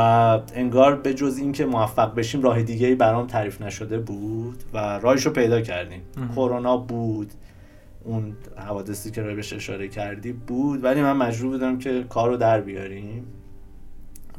[0.54, 4.98] انگار به جز این که موفق بشیم راه دیگه ای برام تعریف نشده بود و
[4.98, 6.02] راهش رو پیدا کردیم.
[6.36, 7.32] کرونا بود.
[8.04, 10.84] اون حوادثی که بهش اشاره کردی بود.
[10.84, 13.26] ولی من مجبور بودم که کار رو در بیاریم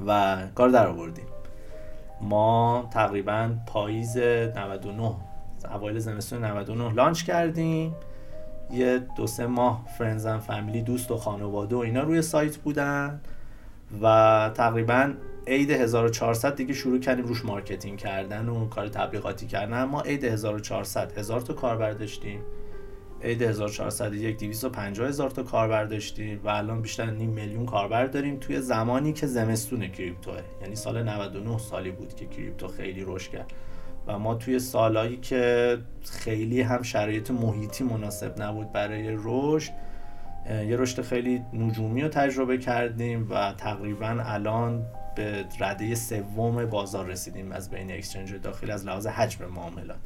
[0.07, 1.25] و کار در آوردیم.
[2.21, 5.11] ما تقریبا پاییز 99
[5.73, 7.95] اوایل زمستون 99 launch کردیم.
[8.71, 13.21] یه دو سه ماه friends and family دوست و خانواده و اینا روی سایت بودن
[14.01, 15.13] و تقریبا
[15.47, 19.83] عید 1400 دیگه شروع کردیم روش marketing کردن و کار تبلیغاتی کردن.
[19.83, 22.41] ما عید 1400 هزار تا کاربر داشتیم
[23.23, 28.61] عید 1401 250 هزار تا کاربر داشتیم و الان بیشتر نیم میلیون کاربر داریم توی
[28.61, 30.41] زمانی که زمستون crypto ه.
[30.61, 33.53] یعنی سال 99 سالی بود که crypto خیلی رشد کرد.
[34.09, 35.77] و ما توی سالهایی که
[36.11, 39.71] خیلی هم شرایط محیطی مناسب نبود برای رشد
[40.47, 47.51] یه رشد خیلی نجومی رو تجربه کردیم و تقریبا الان به رده سوم بازار رسیدیم
[47.51, 49.97] از بین اکسچنج داخلی از لحاظ حجم معاملات.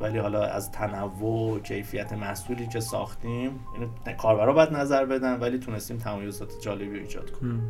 [0.00, 5.58] ولی حالا از تنوع و کیفیت محصولی که ساختیم اینو کاربرا باید نظر بدن ولی
[5.58, 7.62] تونستیم تمایزات جالبی ایجاد کنیم.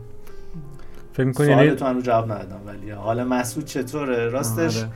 [1.13, 4.89] فکر می‌کنی یعنی تو هنوز جواب ندادم ولی حال محسود چطوره؟ راستش آره.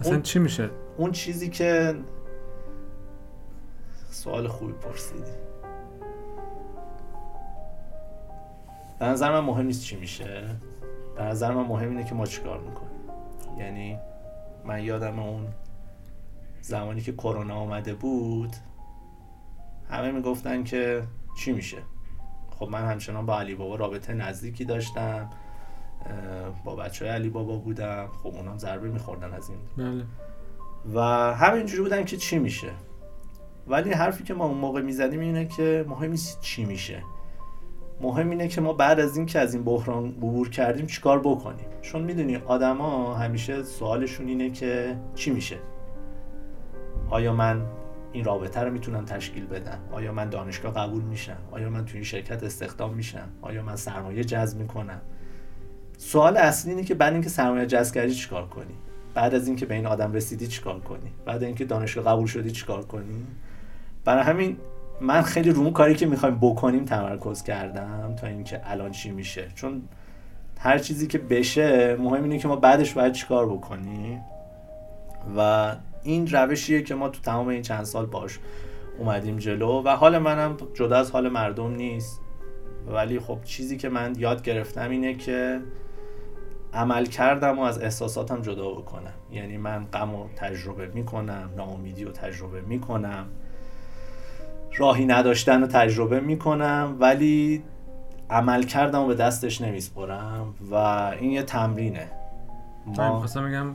[0.00, 1.94] اصلا اون- چی میشه؟ اون چیزی که
[4.10, 5.30] سوال خوبی پرسیدی.
[8.98, 10.44] به نظر من مهم نیست چی میشه.
[11.16, 13.00] به نظر من مهم اینه که ما چیکار می‌کنیم.
[13.58, 13.98] یعنی
[14.64, 15.46] من یادم اون
[16.60, 18.56] زمانی که کرونا آمده بود
[19.90, 21.02] همه می‌گفتن که
[21.38, 21.78] چی میشه.
[22.50, 25.30] خب من همچنان با علی بابا رابطه نزدیکی داشتم.
[26.64, 28.08] با بچه های علی بابا بودم.
[28.22, 29.58] خب اونام ضربه میخوردن از این.
[29.76, 30.04] بله.
[30.94, 31.00] و
[31.34, 32.70] همینجوری بودن که چی میشه.
[33.66, 37.02] ولی حرفی که ما اون موقع می‌زدیم اینه که مهم نیست چی میشه.
[38.00, 41.66] مهم اینه که ما بعد از این که از این بحران عبور کردیم چیکار بکنیم.
[41.82, 45.58] چون می‌دونی آدما همیشه سوالشون اینه که چی میشه.
[47.10, 47.66] آیا من
[48.12, 52.04] این رابطه رو می‌تونم تشکیل بدم؟ آیا من دانشگاه قبول میشم؟ آیا من توی این
[52.04, 55.00] شرکت استخدام میشم؟ آیا من سرمایه جذب می‌کنم؟
[55.98, 58.74] سوال اصلی اینه که بعد اینکه سرمایه جذب کردی چیکار کنی؟
[59.14, 62.82] بعد از اینکه به این آدم رسیدی چیکار کنی؟ بعد اینکه دانشگاه قبول شدی چیکار
[62.82, 63.26] کنی؟
[64.04, 64.56] برای همین
[65.00, 69.48] من خیلی رو کاری که می‌خوایم بکنیم تمرکز کردم تا اینکه الان چی میشه.
[69.54, 69.82] چون
[70.58, 74.20] هر چیزی که بشه مهم اینه که ما بعدش باید چیکار بکنیم.
[75.36, 78.38] و این روشیه که ما تو تمام این چند سال باش
[78.98, 82.20] اومدیم جلو و حال منم جدا از حال مردم نیست.
[82.86, 85.60] ولی خب چیزی که من یاد گرفتم اینه که
[86.74, 89.14] عمل کردم و از احساساتم جدا بکنم.
[89.32, 93.26] یعنی من غم رو تجربه می‌کنم ناامیدی رو تجربه می‌کنم.
[94.76, 97.62] راهی نداشتن رو تجربه می‌کنم ولی
[98.30, 100.74] عمل کردم و به دستش نمیسپرم و
[101.20, 102.06] این یه تمرینه.
[102.86, 103.66] ما خواستم بگم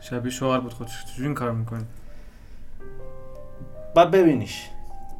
[0.00, 1.84] شبیه شوهر بود خودش چجوری این کار می‌کنی
[3.94, 4.68] باید ببینیش.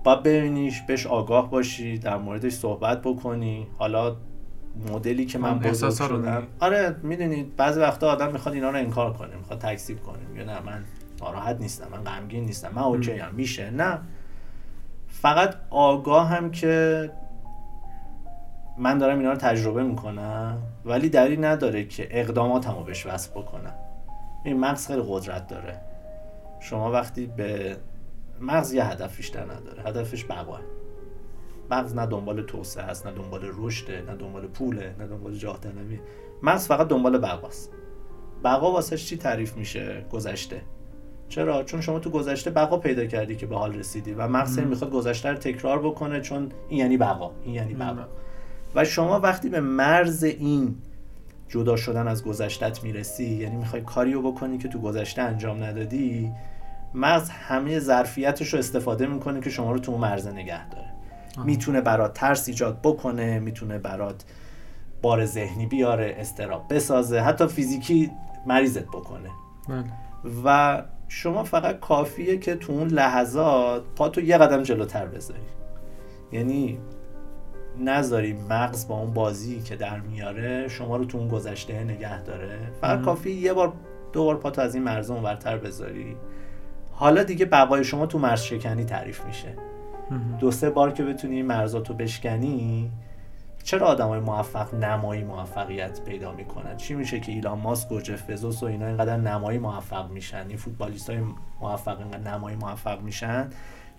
[0.04, 3.66] باید ببینیش بهش آگاه باشی در موردش صحبت بکنی.
[3.78, 4.16] حالا
[4.92, 6.46] مدلی که من بزرگ شدم.
[6.60, 10.60] آره می‌دونید بعضی وقتا آدم می‌خواد اینا رو انکار کنه می‌خواد تکذیب کنه میگه نه
[10.60, 10.84] من
[11.20, 13.70] ناراحت نیستم من غمگین نیستم من اوکی هم میشه.
[13.70, 13.98] نه.
[15.08, 17.10] فقط آگاه هم که
[18.78, 23.74] من دارم اینا رو تجربه می‌کنم ولی دلیل نداره که اقداماتم رو بهش وصل بکنم.
[24.44, 25.80] این مغز خیلی قدرت داره.
[26.60, 27.76] شما وقتی به
[28.40, 29.82] مغز یه هدف بیشتر نداره.
[29.86, 30.60] هدفش بقاه
[31.70, 36.00] مغز نه دنبال توسعه است نه دنبال رشده نه دنبال پوله نه دنبال جاه طلبی
[36.42, 37.72] مغز فقط دنبال بقاست.
[38.44, 40.62] بقا واسش چی تعریف میشه؟ گذشته.
[41.28, 44.90] چرا؟ چون شما تو گذشته بقا پیدا کردی که به حال رسیدی و مغز می‌خواد
[44.90, 48.04] گذشته رو تکرار بکنه چون این یعنی بقا این یعنی بقا.
[48.74, 50.76] و شما وقتی به مرز این
[51.48, 56.32] جدا شدن از گذشتت می‌رسی یعنی می‌خوای کاری رو بکنی که تو گذشته انجام ندادی
[56.94, 60.87] مغز همه ظرفیتش رو استفاده می‌کنه که شما رو تو اون مرز نگه داره.
[61.44, 64.24] می‌تونه برات ترس ایجاد بکنه می‌تونه برات
[65.02, 68.10] بار ذهنی بیاره استراب بسازه حتی فیزیکی
[68.46, 69.30] مریضت بکنه.
[69.68, 69.84] بله.
[70.44, 75.40] و شما فقط کافیه که تو اون لحظات پاتو یه قدم جلوتر بذاری.
[76.32, 76.78] یعنی
[77.80, 82.58] نذاری مغز با اون بازی که در میاره شما رو تو اون گذشته نگه داره.
[82.80, 83.02] فقط.
[83.02, 83.72] کافی یه بار
[84.12, 86.16] دو بار پاتو از این مرز اونورتر بذاری.
[86.92, 89.54] حالا دیگه بقای شما تو مرز شکنی تعریف میشه.
[90.40, 92.90] دو سه بار که بتونی این مرزاتو بشکنی
[93.64, 98.62] چرا آدمای موفق نمایی موفقیت پیدا می‌کنن؟ چی میشه که ایلان ماسک و جف بزوس
[98.62, 101.18] و اینا اینقدر نمایی موفق میشن؟ این فوتبالیست های
[101.60, 103.48] موفق اینقدر نمایی موفق میشن؟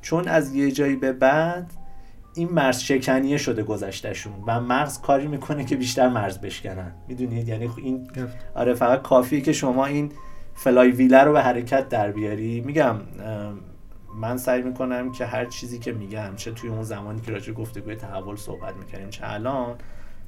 [0.01, 1.73] چون از یه جایی به بعد
[2.35, 6.91] این مرز شکنیه شده گذشتهشون و مغز کاری می‌کنه که بیشتر مرز بشکنن.
[7.07, 8.07] می‌دونید؟ یعنی این
[8.55, 10.11] آره فقط کافیه که شما این
[10.53, 12.61] فلای ویلر رو به حرکت در بیاری.
[12.61, 12.95] میگم
[14.19, 17.95] من سعی می‌کنم که هر چیزی که میگم چه توی اون زمانی که راجع گفتگوی
[17.95, 19.75] تحول صحبت می‌کنیم چه الان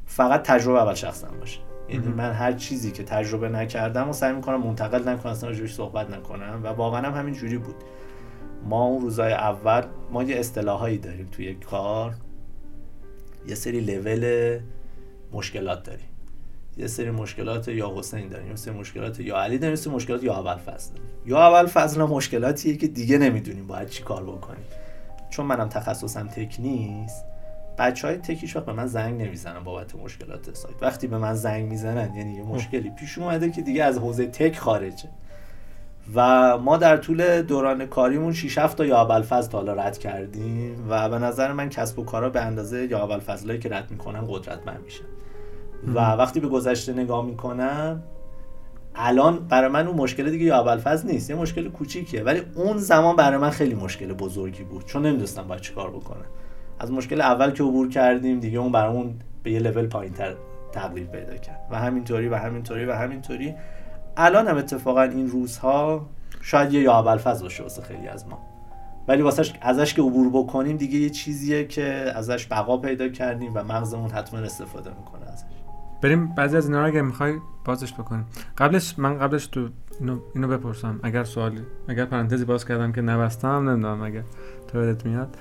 [0.06, 1.60] فقط تجربه اول شخصم باشه.
[1.89, 6.10] یعنی من هر چیزی که تجربه نکردم و سعی می‌کنم منتقل نکنم اصلا راجعش صحبت
[6.10, 7.76] نکنم و واقعا هم همین جوری بود.
[8.64, 12.14] ما اون روزای اول ما یه اصطلاحایی داریم توی کار
[13.48, 14.60] یه سری لول
[15.32, 16.11] مشکلات داریم.
[16.78, 20.24] یه سری مشکلات یا حسین داریم یه سری مشکلات یا علی داریم یه سری مشکلات
[20.24, 21.10] یا اول داریم.
[21.26, 24.64] یا اول فصل مشکلاتیه که دیگه نمی‌دونیم باید چی کار بکنیم.
[25.30, 27.26] چون منم تخصصم تک نیست
[27.78, 30.76] بچه های تکیش وقت به من زنگ نمی‌زنن بابت مشکلات سایت.
[30.82, 34.58] وقتی به من زنگ می‌زنن یعنی یه مشکلی پیش اومده که دیگه از حوزه تک
[34.58, 35.10] خارجه.
[36.16, 40.86] و ما در طول دوران کاریمون 6 7 تا یا اول فصل حالا رد کردیم
[40.90, 44.26] و به نظر من کسب و کارا به اندازه یا اول فصلایی که رد می‌کنن
[44.28, 45.04] قدرتمند میشن.
[45.88, 48.04] و وقتی به گذشته نگاه می‌کنم
[48.96, 52.78] الان برای من اون مشکل دیگه یا اول فصل نیست یه مشکل کوچیکیه ولی اون
[52.78, 56.26] زمان برای من خیلی مشکل بزرگی بود چون نمی‌دونستم باید چیکار بکنم.
[56.80, 60.36] از مشکل اول که عبور کردیم دیگه اون برامون به یه لول پایینتر
[60.72, 61.68] تغییر پیدا کرد.
[61.72, 63.56] و همینطوری و همینطوری و همینطوری.
[64.18, 66.10] الان هم اتفاقا این روزها
[66.42, 68.40] شاید یه یا اول فصل باشه واسه خیلی از ما.
[69.08, 71.84] ولی واسه ازش که عبور بکنیم دیگه یه چیزیه که
[72.16, 75.21] ازش بقا پیدا کردیم و مغزمون حتما استفاده می‌کنه.
[76.04, 77.34] بریم بعضی از اینا رو اگه می‌خوای
[77.66, 78.26] بازش بکنیم.
[78.58, 80.99] قبلش من قبلش تو اینو, اینو بپرسم.
[81.04, 84.24] اگر سوالی اگر پرانتزی باز کردم که نبستم نمی‌دونم اگر
[84.68, 85.38] تو میاد.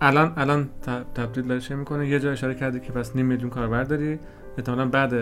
[0.00, 0.68] الان الان
[1.14, 4.18] تبدیل داره می‌کنه؟ یه جا اشاره کردی که پس نیم میلیون کاربر داری.
[4.58, 5.12] احتمالا بعد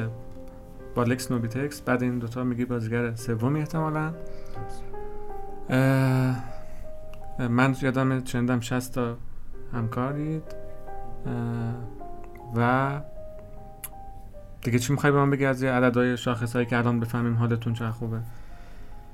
[0.94, 4.12] با لکس نوبیتکس بعد این دوتا میگی بازیگر سومی احتمالا.
[7.50, 9.16] من یادم چندم 60 تا
[9.72, 10.42] همکارید.
[12.56, 12.90] و
[14.66, 17.90] دیگه چی می‌خوای به من بگی از یه عددهای شاخص که الان بفهمیم حالتون چه
[17.90, 18.18] خوبه؟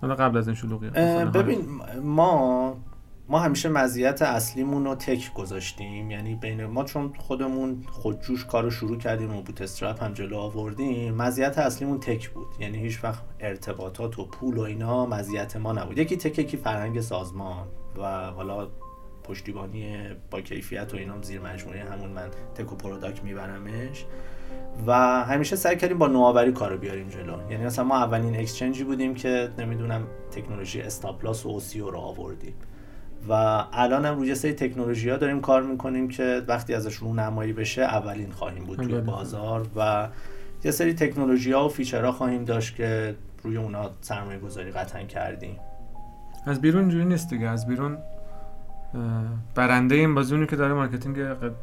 [0.01, 0.91] حالا قبل از این شلوغی
[1.35, 1.59] ببین
[2.03, 2.77] ما
[3.29, 6.11] ما همیشه مزیت اصلیمون رو تک گذاشتیم.
[6.11, 10.37] یعنی بین ما چون خودمون خودجوش کار رو شروع کردیم و بوت استرپ هم جلو
[10.37, 12.47] آوردیم مزیت اصلیمون تک بود.
[12.61, 15.99] یعنی هیچ وقت ارتباطات و پول و اینا مزیت ما نبود.
[15.99, 17.67] یکی تک یکی فرهنگ سازمان
[17.99, 18.69] و حالا
[19.25, 19.97] پشتیبانی
[20.31, 24.05] با کیفیت و اینام زیر مجموعه همون من tech و product میبرمش.
[24.87, 24.93] و
[25.25, 27.51] همیشه سعی کردیم با نوآوری کارو بیاریم جلو.
[27.51, 31.99] یعنی مثلا ما اولین exchange ی بودیم که نمی‌دونم تکنولوژی stop loss و OCO رو
[31.99, 32.55] آوردیم.
[33.29, 33.33] و
[33.73, 37.83] الان هم روی سری تکنولوژی ها داریم کار می‌کنیم که وقتی ازش رو نمایی بشه
[37.83, 40.09] اولین خواهیم بود توی بازار و
[40.65, 45.03] یه سری تکنولوژی ها و feature ها خواهیم داشت که روی اونا سرمایه گذاری قطعا
[45.03, 45.57] کردیم.
[46.47, 47.49] از بیرون جوری نیست دیگه.
[47.49, 47.99] از بیرون
[49.55, 51.17] برنده این بازی اونی که داره marketing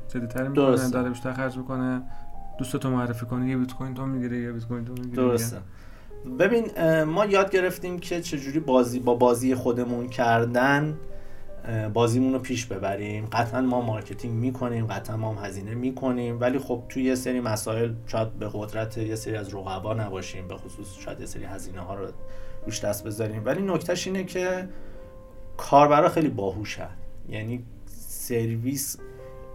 [0.08, 2.02] جدیتری می‌کنه داره بیشتر خرج می‌کنه.
[2.60, 5.58] دوستتو معرفی کنه یه بیت کوین تو می‌گیره یه بیت کوین تو می‌گیره درسته.
[6.40, 6.66] ببین
[7.04, 10.98] ما یاد گرفتیم که چجوری بازی با بازی خودمون کردن
[11.94, 13.26] بازیمون رو پیش ببریم.
[13.26, 16.40] قطعا ما marketing می‌کنیم قطعا ما هم هزینه می‌کنیم.
[16.40, 20.56] ولی خب توی یه سری مسائل شاید به قدرت یه سری از رقبا نباشیم به
[20.56, 22.08] خصوص شاید یه سری هزینه ها رو
[22.66, 23.42] روش دست بذاریم.
[23.46, 24.70] ولی نکتهش اینه که
[25.58, 26.90] کاربرا خیلی باهوشن.
[27.30, 27.64] یعنی
[28.08, 28.98] سرویس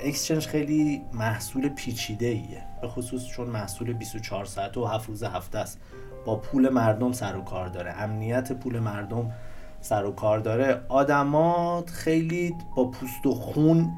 [0.01, 5.59] اکسچنج خیلی محصول پیچیده ایه به خصوص چون محصول 24 ساعت و 7 روز هفته
[5.59, 5.81] است.
[6.25, 8.03] با پول مردم سر و کار داره.
[8.03, 9.33] امنیت پول مردم
[9.81, 10.81] سر و کار داره.
[10.89, 13.93] آدمات خیلی با پوست و خون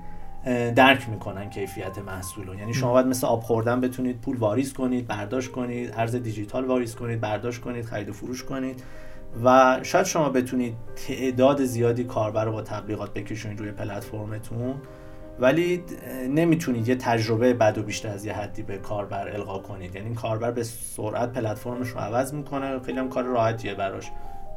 [0.74, 5.52] درک می‌کنن کیفیت محصول یعنی شما باید مثل آب خوردن بتونید پول واریز کنید برداشت
[5.52, 8.82] کنید ارز دیجیتال واریز کنید برداشت کنید خرید و فروش کنید.
[9.44, 10.74] و شاید شما بتونید
[11.06, 14.74] تعداد زیادی کاربر رو با تبلیغات بکشونید روی پلتفرمتون.
[15.38, 15.82] ولی
[16.28, 19.94] نمی‌تونید یه تجربه بد و بیشتر از یه حدی به کاربر القا کنید.
[19.94, 22.78] یعنی کاربر به سرعت پلتفرمش رو عوض می‌کنه.
[22.78, 24.10] خیلی هم کار راحتیه براش.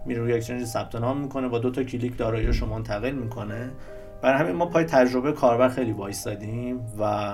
[0.06, 3.72] میره روی exchange ثبت نام می‌کنه با دو تا کلیک دارایی شما منتقل می‌کنه.
[4.22, 7.34] برای همین ما پای تجربه کاربر خیلی وایستادیم و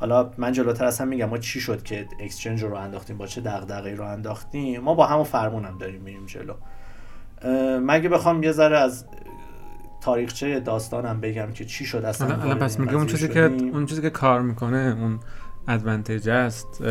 [0.00, 3.40] حالا من جلوتر از هم میگم ما چی شد که exchange رو انداختیم با چه
[3.40, 6.54] دغدغه‌ای رو انداختیم؟ ما با همون فرمونم داریم میریم جلو.
[7.80, 9.04] مگه بخوام یه ذره از
[10.00, 12.42] تاریخچه داستانم بگم که چی شد اصلا.
[12.42, 15.20] الان پس میگه اون چیزی که اون چیزی که کار می‌کنه اون
[15.68, 16.82] advantage است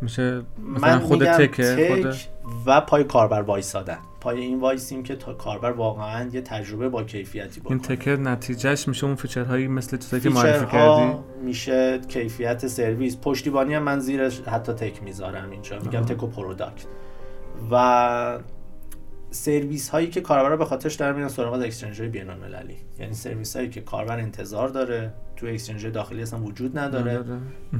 [0.00, 0.42] میشه
[0.76, 2.28] مثلا خود tech, tech
[2.66, 3.98] و پای کاربر وایسادن.
[4.20, 7.72] پای این وایسیم که تا کاربر واقعا یه تجربه با کیفیتی بکنه.
[7.72, 11.12] این tech نتیجه‌ش میشه اون feature هایی مثل چیزایی که معرفی کردی؟
[11.44, 13.16] میشه کیفیت سرویس.
[13.22, 15.78] پشتیبانی هم من زیرش حتی tech می‌ذارم اینجا.
[15.78, 16.86] میگم tech و product.
[17.70, 18.38] و
[19.30, 23.56] سرویس هایی که کاربر به خاطرش دارن میرن سراغ exchange های بین المللی یعنی سرویس
[23.56, 27.24] هایی که کاربر انتظار داره تو exchange داخلی اصلا وجود نداره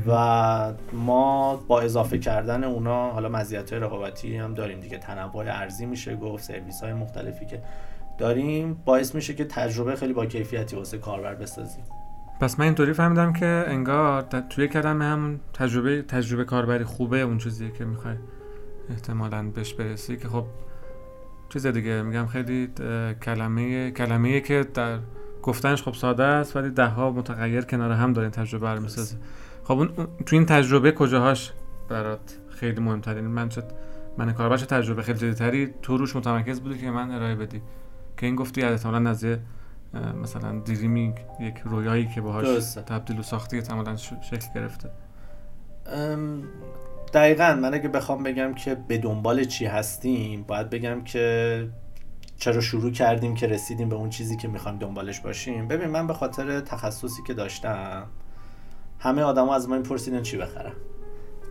[0.07, 4.99] و ما با اضافه کردن اونا حالا مزیت های رقابتی هم داریم دیگه.
[4.99, 7.63] تنوع ارزی میشه گفت سرویس های مختلفی که
[8.19, 8.75] داریم.
[8.85, 11.85] باعث میشه که تجربه خیلی با کیفیتی واسه کاربر بسازیم.
[12.41, 17.71] پس من اینطوری فهمیدم که انگار توی کلمه هم تجربه تجربه کاربری خوبه اون چیزیه
[17.71, 18.15] که می‌خوای
[18.91, 20.45] احتمالا بهش برسی که خب
[21.53, 22.71] چیز دیگه میگم خیلی
[23.23, 24.99] کلمه کلمه که در
[25.43, 29.17] گفتنش خب ساده است ولی ده ها متغیر کنار هم داره تجربه رو می‌سازه
[29.65, 29.89] خب اون
[30.27, 31.53] تو این تجربه کجاهاش
[31.89, 33.65] برات خیلی مهمترین؟ من شد
[34.19, 37.63] من کاربر تجربه خیلی جدیدتری تو روش متمرکز بودی که من ارائه بدی.
[38.17, 39.39] که این گفتی احتمالاً نزدیک
[40.23, 44.91] مثلا دریمینگ یک رویایی که باهاش تبدیل و ساختی احتمالاً شکل گرفته.
[47.13, 51.69] دقیقا من اگه بخوام بگم که به دنبال چی هستیم باید بگم که
[52.37, 55.69] چرا شروع کردیم که رسیدیم به اون چیزی که می‌خوایم دنبالش باشیم.
[55.69, 58.07] ببین من به خاطر تخصصی که داشتم
[58.99, 60.73] همه آدما از من پرسیدن چی بخرم.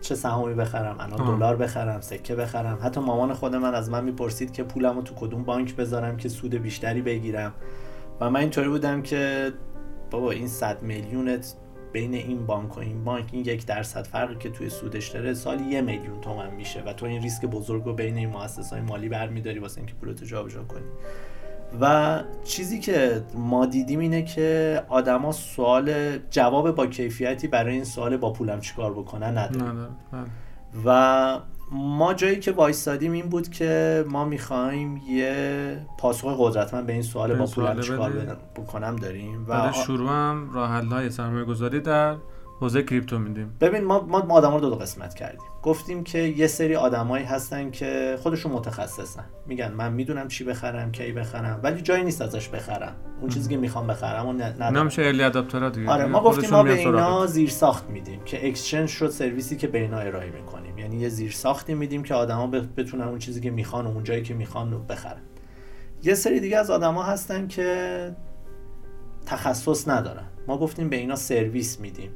[0.00, 2.78] چه سهامی بخرم الان دلار بخرم سکه بخرم.
[2.82, 6.54] حتی مامان خود من از من می‌پرسید که پولمو تو کدوم بانک بذارم که سود
[6.54, 7.54] بیشتری بگیرم.
[8.20, 9.52] و من اینطوری بودم که
[10.10, 11.54] بابا این صد میلیونت
[11.92, 15.64] بین این بانک و این بانک این یک درصد فرقی که توی سودش داره سالی
[15.64, 19.08] یه میلیون تومن میشه و تو این ریسک بزرگ رو بین این مؤسسات های مالی
[19.08, 20.86] برمیداری واسه اینکه پولتو جابجا کنی.
[21.80, 28.16] و چیزی که ما دیدیم اینه که آدما سوال جواب با کیفیتی برای این سوال
[28.16, 29.72] با پولم چیکار بکنن نداره
[30.12, 30.24] بله.
[30.84, 31.38] و
[31.72, 37.34] ما جایی که وایستادیم این بود که ما می‌خوایم یه پاسخ قدرتمند به این سوال
[37.34, 38.12] با پولم چیکار
[38.56, 42.16] بکنم داریم و شروع هم راه های سرمایه گذاری در
[42.60, 43.56] حوزه کریپتو میدیم.
[43.60, 45.40] ببین ما ما آدما رو دو, دو قسمت کردیم.
[45.62, 49.24] گفتیم که یه سری آدمایی هستن که خودشون متخصصن.
[49.46, 52.92] میگن من می‌دونم چی بخرم کی بخرم ولی جایی نیست ازش بخرم.
[53.20, 54.78] اون چیزی که می‌خوام بخرم اون ندارم.
[54.78, 58.88] نمیشه ارلی اداپتورا دیگه؟ آره ما گفتیم ما به اینا زیر ساخت میدیم که اکسچنج
[58.88, 60.78] شد سرویسی که به اینا ارائه می‌کنیم.
[60.78, 64.34] یعنی یه زیر ساختی میدیم که آدما بتونن اون چیزی که می‌خوان اون جایی که
[64.34, 65.20] می‌خوان رو بخرن.
[66.02, 68.10] یه سری دیگه از آدما هستن که
[69.26, 70.24] تخصص ندارن.
[70.46, 72.10] ما گفتیم به اینا سرویس میدیم.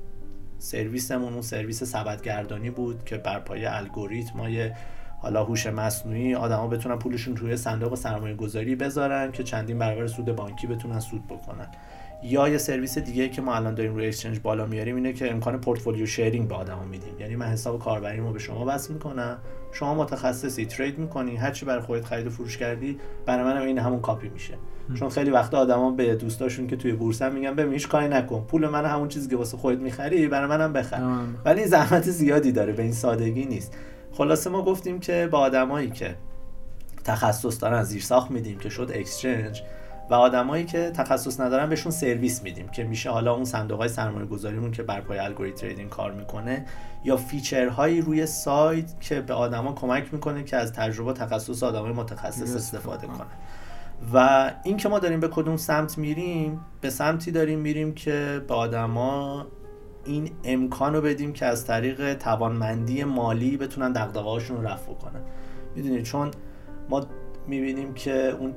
[0.64, 4.70] سرویسمون اون سرویس سبدگردانی بود که بر پایه الگوریتم های
[5.18, 10.36] حالا هوش مصنوعی آدما بتونن پولشون توی صندوق سرمایه گذاری بذارن که چندین برابر سود
[10.36, 11.66] بانکی بتونن سود بکنن.
[12.22, 15.60] یا یه سرویس دیگه که ما الان داریم روی exchange بالا میاریم اینه که امکان
[15.61, 17.20] portfolio sharing به آدما میدیم.
[17.20, 19.38] یعنی من حساب کاربریمو به شما وصل می‌کنم
[19.72, 23.78] شما متخصصی trade می‌کنی هر چی برای خودت خرید و فروش کردی برای منم این
[23.78, 24.54] همون کاپی میشه.
[24.95, 28.45] چون خیلی وقتا آدما به دوستاشون که توی بورس هم میگن ببین هیچ کاری نکن.
[28.49, 31.01] پول من همون چیزی که واسه خودت می‌خری برای منم بخر.
[31.45, 33.72] ولی این زحمت زیادی داره به این سادگی نیست.
[34.12, 36.14] خلاصه ما گفتیم که با آدمایی که
[37.05, 39.62] تخصص دارن زیر ساخت میدیم که شد exchange
[40.11, 44.26] و آدمایی که تخصص ندارن بهشون سرویس میدیم که میشه حالا اون صندوق های سرمایه
[44.26, 46.66] گذاریمون که بر پایه algorithm trading کار می‌کنه
[47.05, 52.57] یا فیچرهایی روی سایت که به آدما کمک می‌کنه که از تجربه تخصص آدمای متخصص
[52.57, 53.26] استفاده کنن.
[54.14, 58.55] و این که ما داریم به کدوم سمت میریم به سمتی داریم میریم که به
[58.55, 59.47] آدما
[60.05, 65.20] این امکان رو بدیم که از طریق توانمندی مالی بتونن دقدقه رو رفع کنن.
[65.76, 66.30] می‌دونید چون
[66.88, 67.07] ما
[67.47, 68.55] می‌بینیم که اون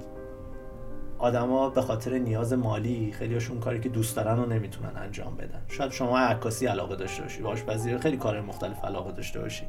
[1.17, 5.61] آدما به خاطر نیاز مالی خیلیشون کاری که دوست دارن رو نمی‌تونن انجام بدن.
[5.67, 9.65] شاید شما عکاسی علاقه داشته باشی باش بعضی خیلی کار مختلف علاقه داشته باشی.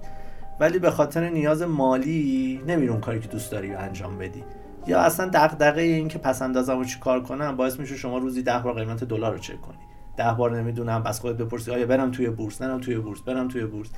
[0.60, 4.44] ولی به خاطر نیاز مالی نمیرون کاری که دوست داری رو انجام بدی.
[4.88, 8.58] یا اصلا دغدغه این که پس اندازمو چی کار کنم باعث میشه شما روزی ده
[8.58, 9.78] بار قیمت دلار رو چک کنی.
[10.16, 13.64] ده بار نمی‌دونم بس خودت بپرسی آیا برم توی بورس نرم توی بورس برم توی
[13.64, 13.88] بورس.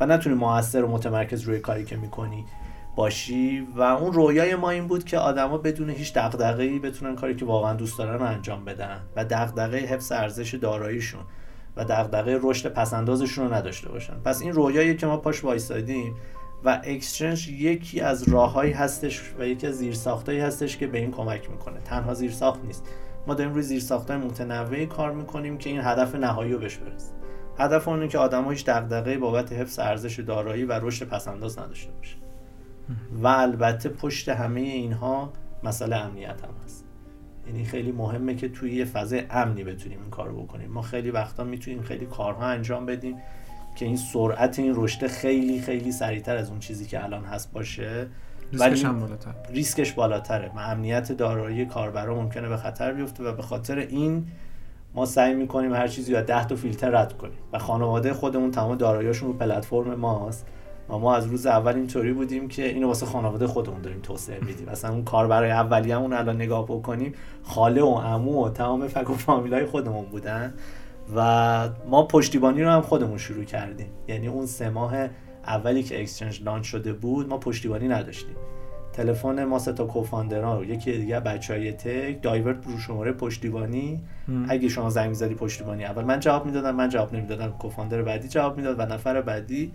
[0.00, 2.44] و نتونی موثر و متمرکز روی کاری که می‌کنی
[2.96, 3.68] باشی.
[3.76, 7.74] و اون رویای ما این بود که آدما بدون هیچ دغدغه‌ای بتونن کاری که واقعا
[7.74, 9.00] دوست دارن رو انجام بدن.
[9.16, 11.20] و دغدغه حفظ ارزش داراییشون
[11.76, 14.14] و دغدغه رشد پسندازشون رو نداشته باشن.
[14.24, 16.14] پس این رویایی که ما پاش وایسادیم
[16.64, 21.50] و اکسچنج یکی از راههایی هستش و یکی از زیرساختهایی هستش که به این کمک
[21.50, 21.80] می‌کنه.
[21.80, 22.88] تنها زیرساخت نیست.
[23.26, 27.14] ما داریم روی زیرساختهای متنوعی کار می‌کنیم که این هدف نهایی رو بهش برسیم
[27.58, 32.16] هدف اونه که آدم‌ها هیچ دغدغه‌ای بابت حفظ ارزش دارایی و رشد پسنداز نداشته باشه.
[33.12, 35.32] و البته پشت همه اینها
[35.64, 36.84] مسئله امنیت هم هست.
[37.46, 40.70] یعنی خیلی مهمه که توی یه فضای امنی بتونیم این کارو بکنیم.
[40.70, 43.16] ما خیلی وقتا می‌تونیم خیلی کارها انجام بدیم.
[43.76, 48.06] که این سرعت این رشد خیلی خیلی سریعتر از اون چیزی که الان هست باشه.
[48.52, 49.34] ریسکش هم بالاتر.
[49.50, 50.50] ریسکش بالاتره.
[50.56, 54.26] و امنیت دارایی کاربرا ممکنه به خطر بیفته و به خاطر این
[54.94, 57.38] ما سعی می‌کنیم هر چیزی رو 10 تا فیلتر رد کنیم.
[57.52, 60.46] و خانواده خودمون تمام داراییشون رو پلتفرم ماست.
[60.88, 64.68] و ما از روز اول اینطوری بودیم که اینو واسه خانواده خودمون داریم توسعه میدیم.
[64.68, 69.14] مثلا اون کار برای اولیه‌مون الان نگاه بکنیم خاله و عمو و تمام فک و
[69.14, 70.54] فامیلای خودمون بودن.
[71.16, 73.88] و ما پشتیبانی رو هم خودمون شروع کردیم.
[74.08, 74.94] یعنی اون سه ماه
[75.46, 78.36] اولی که اکسچنج لانچ شده بود ما پشتیبانی نداشتیم.
[78.92, 84.00] تلفن ما سه تا کوفاندرا رو یکی دیگه بچهای تک دایورت رو شماره پشتیبانی.
[84.48, 86.04] اگه شما زنگ می‌زدی پشتیبانی اول.
[86.04, 87.50] من جواب می‌دادم من جواب نمی‌دادم.
[87.50, 89.72] کوفاندر بعدی جواب می‌داد و نفر بعدی.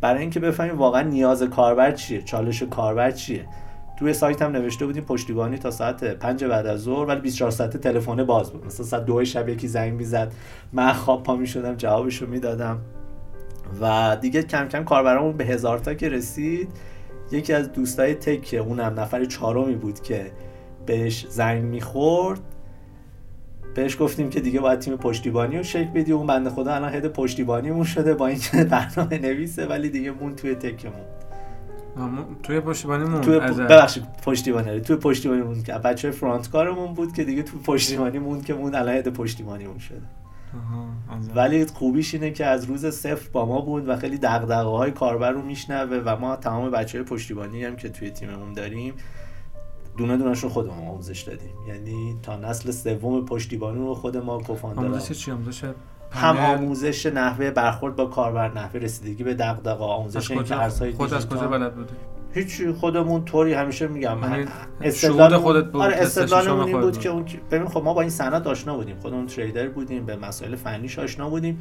[0.00, 3.44] برای اینکه بفهمیم واقعا نیاز کاربر چیه چالش کاربر چیه.
[3.98, 7.78] توی سایت هم نوشته بودیم پشتیبانی تا ساعت 5 بعد از ظهر ولی 24 ساعته
[7.78, 8.66] تلفن باز بود.
[8.66, 10.32] مثلا ساعت 2 شب یکی زنگ می‌زد
[10.72, 12.78] من خواب پا می‌شدم جوابشو می‌دادم.
[13.80, 16.68] و دیگه کم کم کاربرامون به هزار تا که رسید
[17.32, 20.32] یکی از دوستای تک که اونم نفر چهارمی بود که
[20.86, 22.40] بهش زنگ می‌خورد.
[23.74, 26.12] بهش گفتیم که دیگه باید تیم پشتیبانی رو شکل بدی.
[26.12, 30.54] اون بنده خدا الان هد پشتیبانیمون شده با اینکه برنامه نویسه ولی دیگه مون توی
[30.54, 31.04] تکمون.
[32.42, 33.42] توی پشتیبانی مون توی پ...
[33.42, 38.40] ببخشید پشتیبانی توی پشتیبانی مون که بچه فرانت کارمون بود که دیگه توی پشتیبانی مون
[38.40, 40.02] که مون الان هد پشتیبانیمون شده.
[41.34, 45.30] ولی خوبیش اینه که از روز صفر با ما بود و خیلی دغدغه های کاربر
[45.30, 48.94] رو میشنوه و ما تمام بچه های پشتیبانی هم که توی تیممون داریم
[49.96, 51.54] دونه دونش رو خودمون آموزش دادیم.
[51.68, 55.64] یعنی تا نسل سوم پشتیبانی رو خود ما کوفاندر آموزش چی؟ آموزش
[56.12, 61.28] هم آموزش نحوه برخورد با کاربر نحوه رسیدگی به دغدغه آموزش اینکه ارزهای خود از
[61.28, 61.94] کجا بلد بودی؟
[62.34, 64.18] هیچی خودمون طوری همیشه میگم.
[64.22, 64.46] یعنی
[64.80, 68.46] استدلال خودت بود آره استدلالمون این بود که اون ببین خب ما با این صنعت
[68.46, 68.96] آشنا بودیم.
[68.98, 71.58] خودمون تریدر بودیم به مسائل فنیش آشنا بودیم.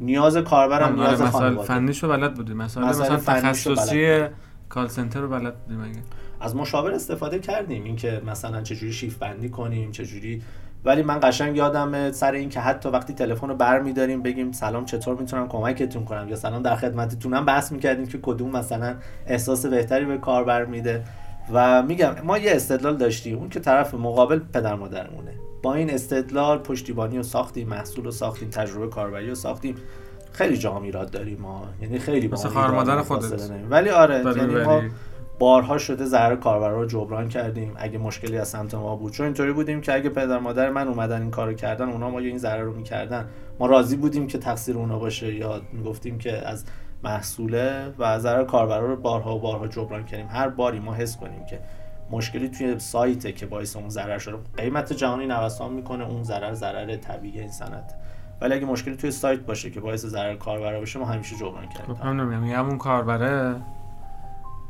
[0.00, 2.56] نیاز کاربرم نیاز آره مسائل فنیشو بلد بودیم.
[2.56, 4.24] مسائل مثلا تخصصی
[4.68, 6.02] کال سنتر رو بلد بودیم اگه.
[6.40, 7.84] از مشاور استفاده کردیم.
[7.84, 10.42] اینکه مثلا چجوری شیف بندی کنیم چجوری
[10.84, 15.16] ولی من قشنگ یادم سر این که حتی وقتی تلفن رو برمیداریم بگیم سلام چطور
[15.16, 18.94] می‌تونم کمکتون کنم یا سلام در خدمتتونم بحث می‌کردیم که کدوم مثلا
[19.26, 21.04] احساس بهتری به کاربر میده
[21.52, 25.32] و میگم ما یه استدلال داشتیم اون که طرف مقابل پدر مادرمونه.
[25.62, 29.74] با این استدلال پشتیبانی رو ساختیم محصول رو ساختیم تجربه کاربری رو ساختیم.
[30.32, 31.64] خیلی جا میراد داریم ما.
[31.82, 33.50] یعنی خیلی با مادر خودت.
[33.70, 34.82] ولی آره یعنی ما
[35.42, 39.12] بارها شده ضرر کاربر رو جبران کردیم اگه مشکلی از سمت ما بود.
[39.12, 42.38] چون اینطوری بودیم که اگه پدر مادر من اومدن این کارو کردن اونا ما این
[42.38, 43.28] ضرر رو می‌کردن.
[43.58, 46.64] ما راضی بودیم که تقصیر اونا باشه یا می‌گفتیم که از
[47.04, 50.26] محصوله و ضرر کاربر رو بارها و بارها جبران کردیم.
[50.30, 51.60] هر باری ما حس کنیم که
[52.10, 56.96] مشکلی توی سایته که باعث اون ضرر شده قیمت جهانی نوسان می‌کنه اون ضرر ضرر
[56.96, 57.94] طبیعی این صنعت.
[58.40, 61.94] ولی اگه مشکلی توی سایت باشه که باعث ضرر کاربر باشه ما همیشه جبران کردیم.
[61.94, 63.54] خب هم همون کاربره؟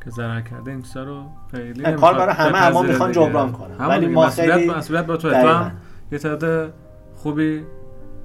[0.05, 3.77] که ضرر کرده این چیزا رو خیلی کار برای همه اما می‌خوان جبران کنن.
[3.79, 5.73] ولی ما خیلی مسئولیت با تو هم
[6.13, 6.73] یه تعداد
[7.15, 7.65] خوبی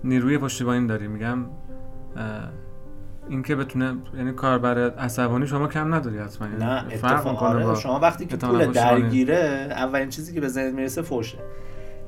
[0.03, 1.45] نیروی پشتیبانی داری میگم
[3.29, 6.47] اینکه بتونه یعنی کاربر عصبانی شما کم نداری حتما.
[6.47, 7.75] یعنی نه اتفاق آره.
[7.75, 11.37] شما وقتی که پول درگیره اولین چیزی که به ذهن می‌رسه فوشه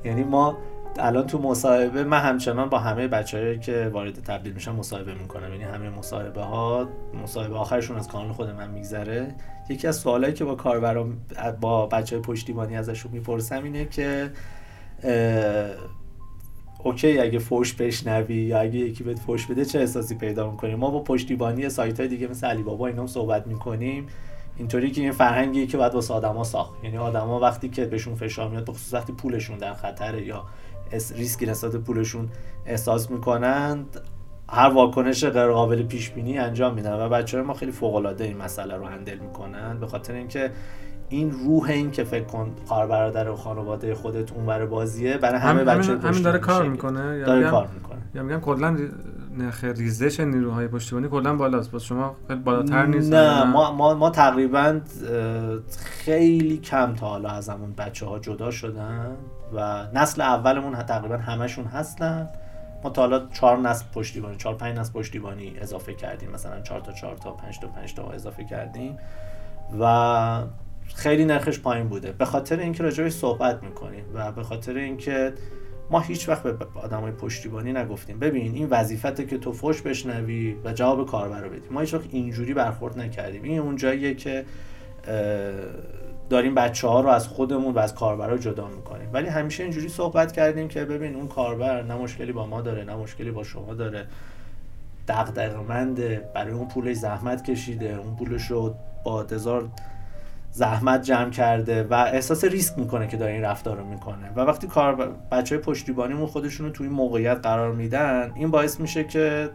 [0.04, 0.58] یعنی ما
[1.00, 5.52] الان تو مصاحبه من همچنان با همه بچه‌ای که وارد تبدیل میشن مصاحبه می‌کنم.
[5.52, 6.88] یعنی همه مصاحبه ها
[7.22, 9.34] مصاحبه آخرشون از کانال خود من میگذره.
[9.68, 11.16] یکی از سوالایی که با کاربرام
[11.60, 14.30] با بچه پشتیبانی ازشون می‌پرسم اینه که
[16.84, 20.90] OK اگه فوش بشنوی یا اگه یکی بهت فوش بده چه احساسی پیدا می‌کنیم ما
[20.90, 24.06] با پشتیبانی سایت های دیگه مثل علی بابا اینا صحبت می‌کنیم.
[24.56, 26.84] اینطوری که این فرهنگی که باید واسه آدما ساخت.
[26.84, 30.44] یعنی آدما وقتی که بهشون فشار میاد بخصوص وقتی پولشون در خطره یا
[30.92, 32.28] ریسکی نسبت پولشون
[32.66, 34.00] احساس می‌کنند.
[34.52, 38.24] هر واکنش غیر قابل پیش بینی انجام میدن و بچه های ما خیلی فوق العاده
[38.24, 40.50] این مسئله رو handle می‌کنن به خاطر اینکه
[41.08, 45.64] این روح این که فکر کن خواهر برادر و خانواده خودت اونور بازیه برای همه
[45.64, 47.18] بچه همین داره کار می‌کنه.
[47.18, 47.98] یا داره کار می‌کنه.
[48.14, 48.76] یا میگم کلا
[49.38, 51.70] نرخ ریزش نیروهای پشتیبانی کلا بالاست.
[51.70, 53.12] باز شما خیلی بالاتر نیست.
[53.12, 54.80] نه ما, ما, ما تقریبا
[55.78, 59.16] خیلی کم تا حالا از همون بچه ها جدا شدن.
[59.52, 62.28] و نسل اولمون تقریبا همشون هستن.
[62.84, 66.30] ما تا حالا چهار نسل پشتیبانی چهار پنج نسل پشتیبانی اضافه کردیم.
[66.30, 68.98] مثلا چهار تا چهار تا پنج تا پنج تا اضافه کردیم.
[69.80, 70.42] و
[70.94, 72.12] خیلی نرخش پایین بوده.
[72.12, 75.32] به خاطر اینکه راجعش صحبت می‌کنیم و به خاطر اینکه
[75.90, 78.18] ما هیچ وقت به آدمای پشتیبانی نگفتیم.
[78.18, 81.68] ببین این وظیفته که تو فوش بشنوی و جواب کاربر رو بدی.
[81.70, 83.42] ما هیچ وقت اینجوری برخورد نکردیم.
[83.42, 84.44] این اون جاییه که
[86.30, 89.08] داریم بچه ها رو از خودمون و از کاربرا جدا می‌کنیم.
[89.12, 92.96] ولی همیشه اینجوری صحبت کردیم که ببین اون کاربر نه مشکلی با ما داره نه
[92.96, 94.06] مشکلی با شما داره.
[95.08, 98.74] دغدغه‌منده برای اون پولش زحمت کشیده اون پولش رو
[99.04, 99.68] با هزار
[100.52, 104.30] زحمت جمع کرده و احساس ریسک می‌کنه که داره این رفتار رو می‌کنه.
[104.36, 104.94] و وقتی کار
[105.32, 109.50] بچه های پشتیبانیمون خودشون رو توی موقعیت قرار میدن این باعث میشه که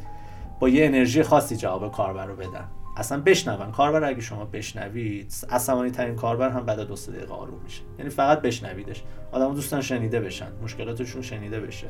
[0.60, 2.66] با یه انرژی خاصی جواب کاربر رو بدن.
[2.98, 3.72] اصلا بشنون.
[3.72, 7.82] کاربر اگه شما بشنوید عصبانی ترین کاربر هم بعد دو سه دقیقه آروم میشه.
[8.00, 9.04] یعنی فقط بشنویدش.
[9.32, 11.88] آدم دوستان شنیده بشن مشکلاتشون شنیده بشه.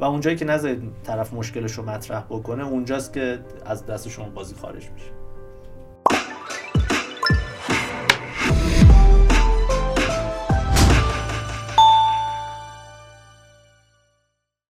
[0.00, 4.54] و اونجایی که نذارید طرف مشکلش رو مطرح بکنه اونجاست که از دست شما بازی
[4.54, 5.23] خارج میشه.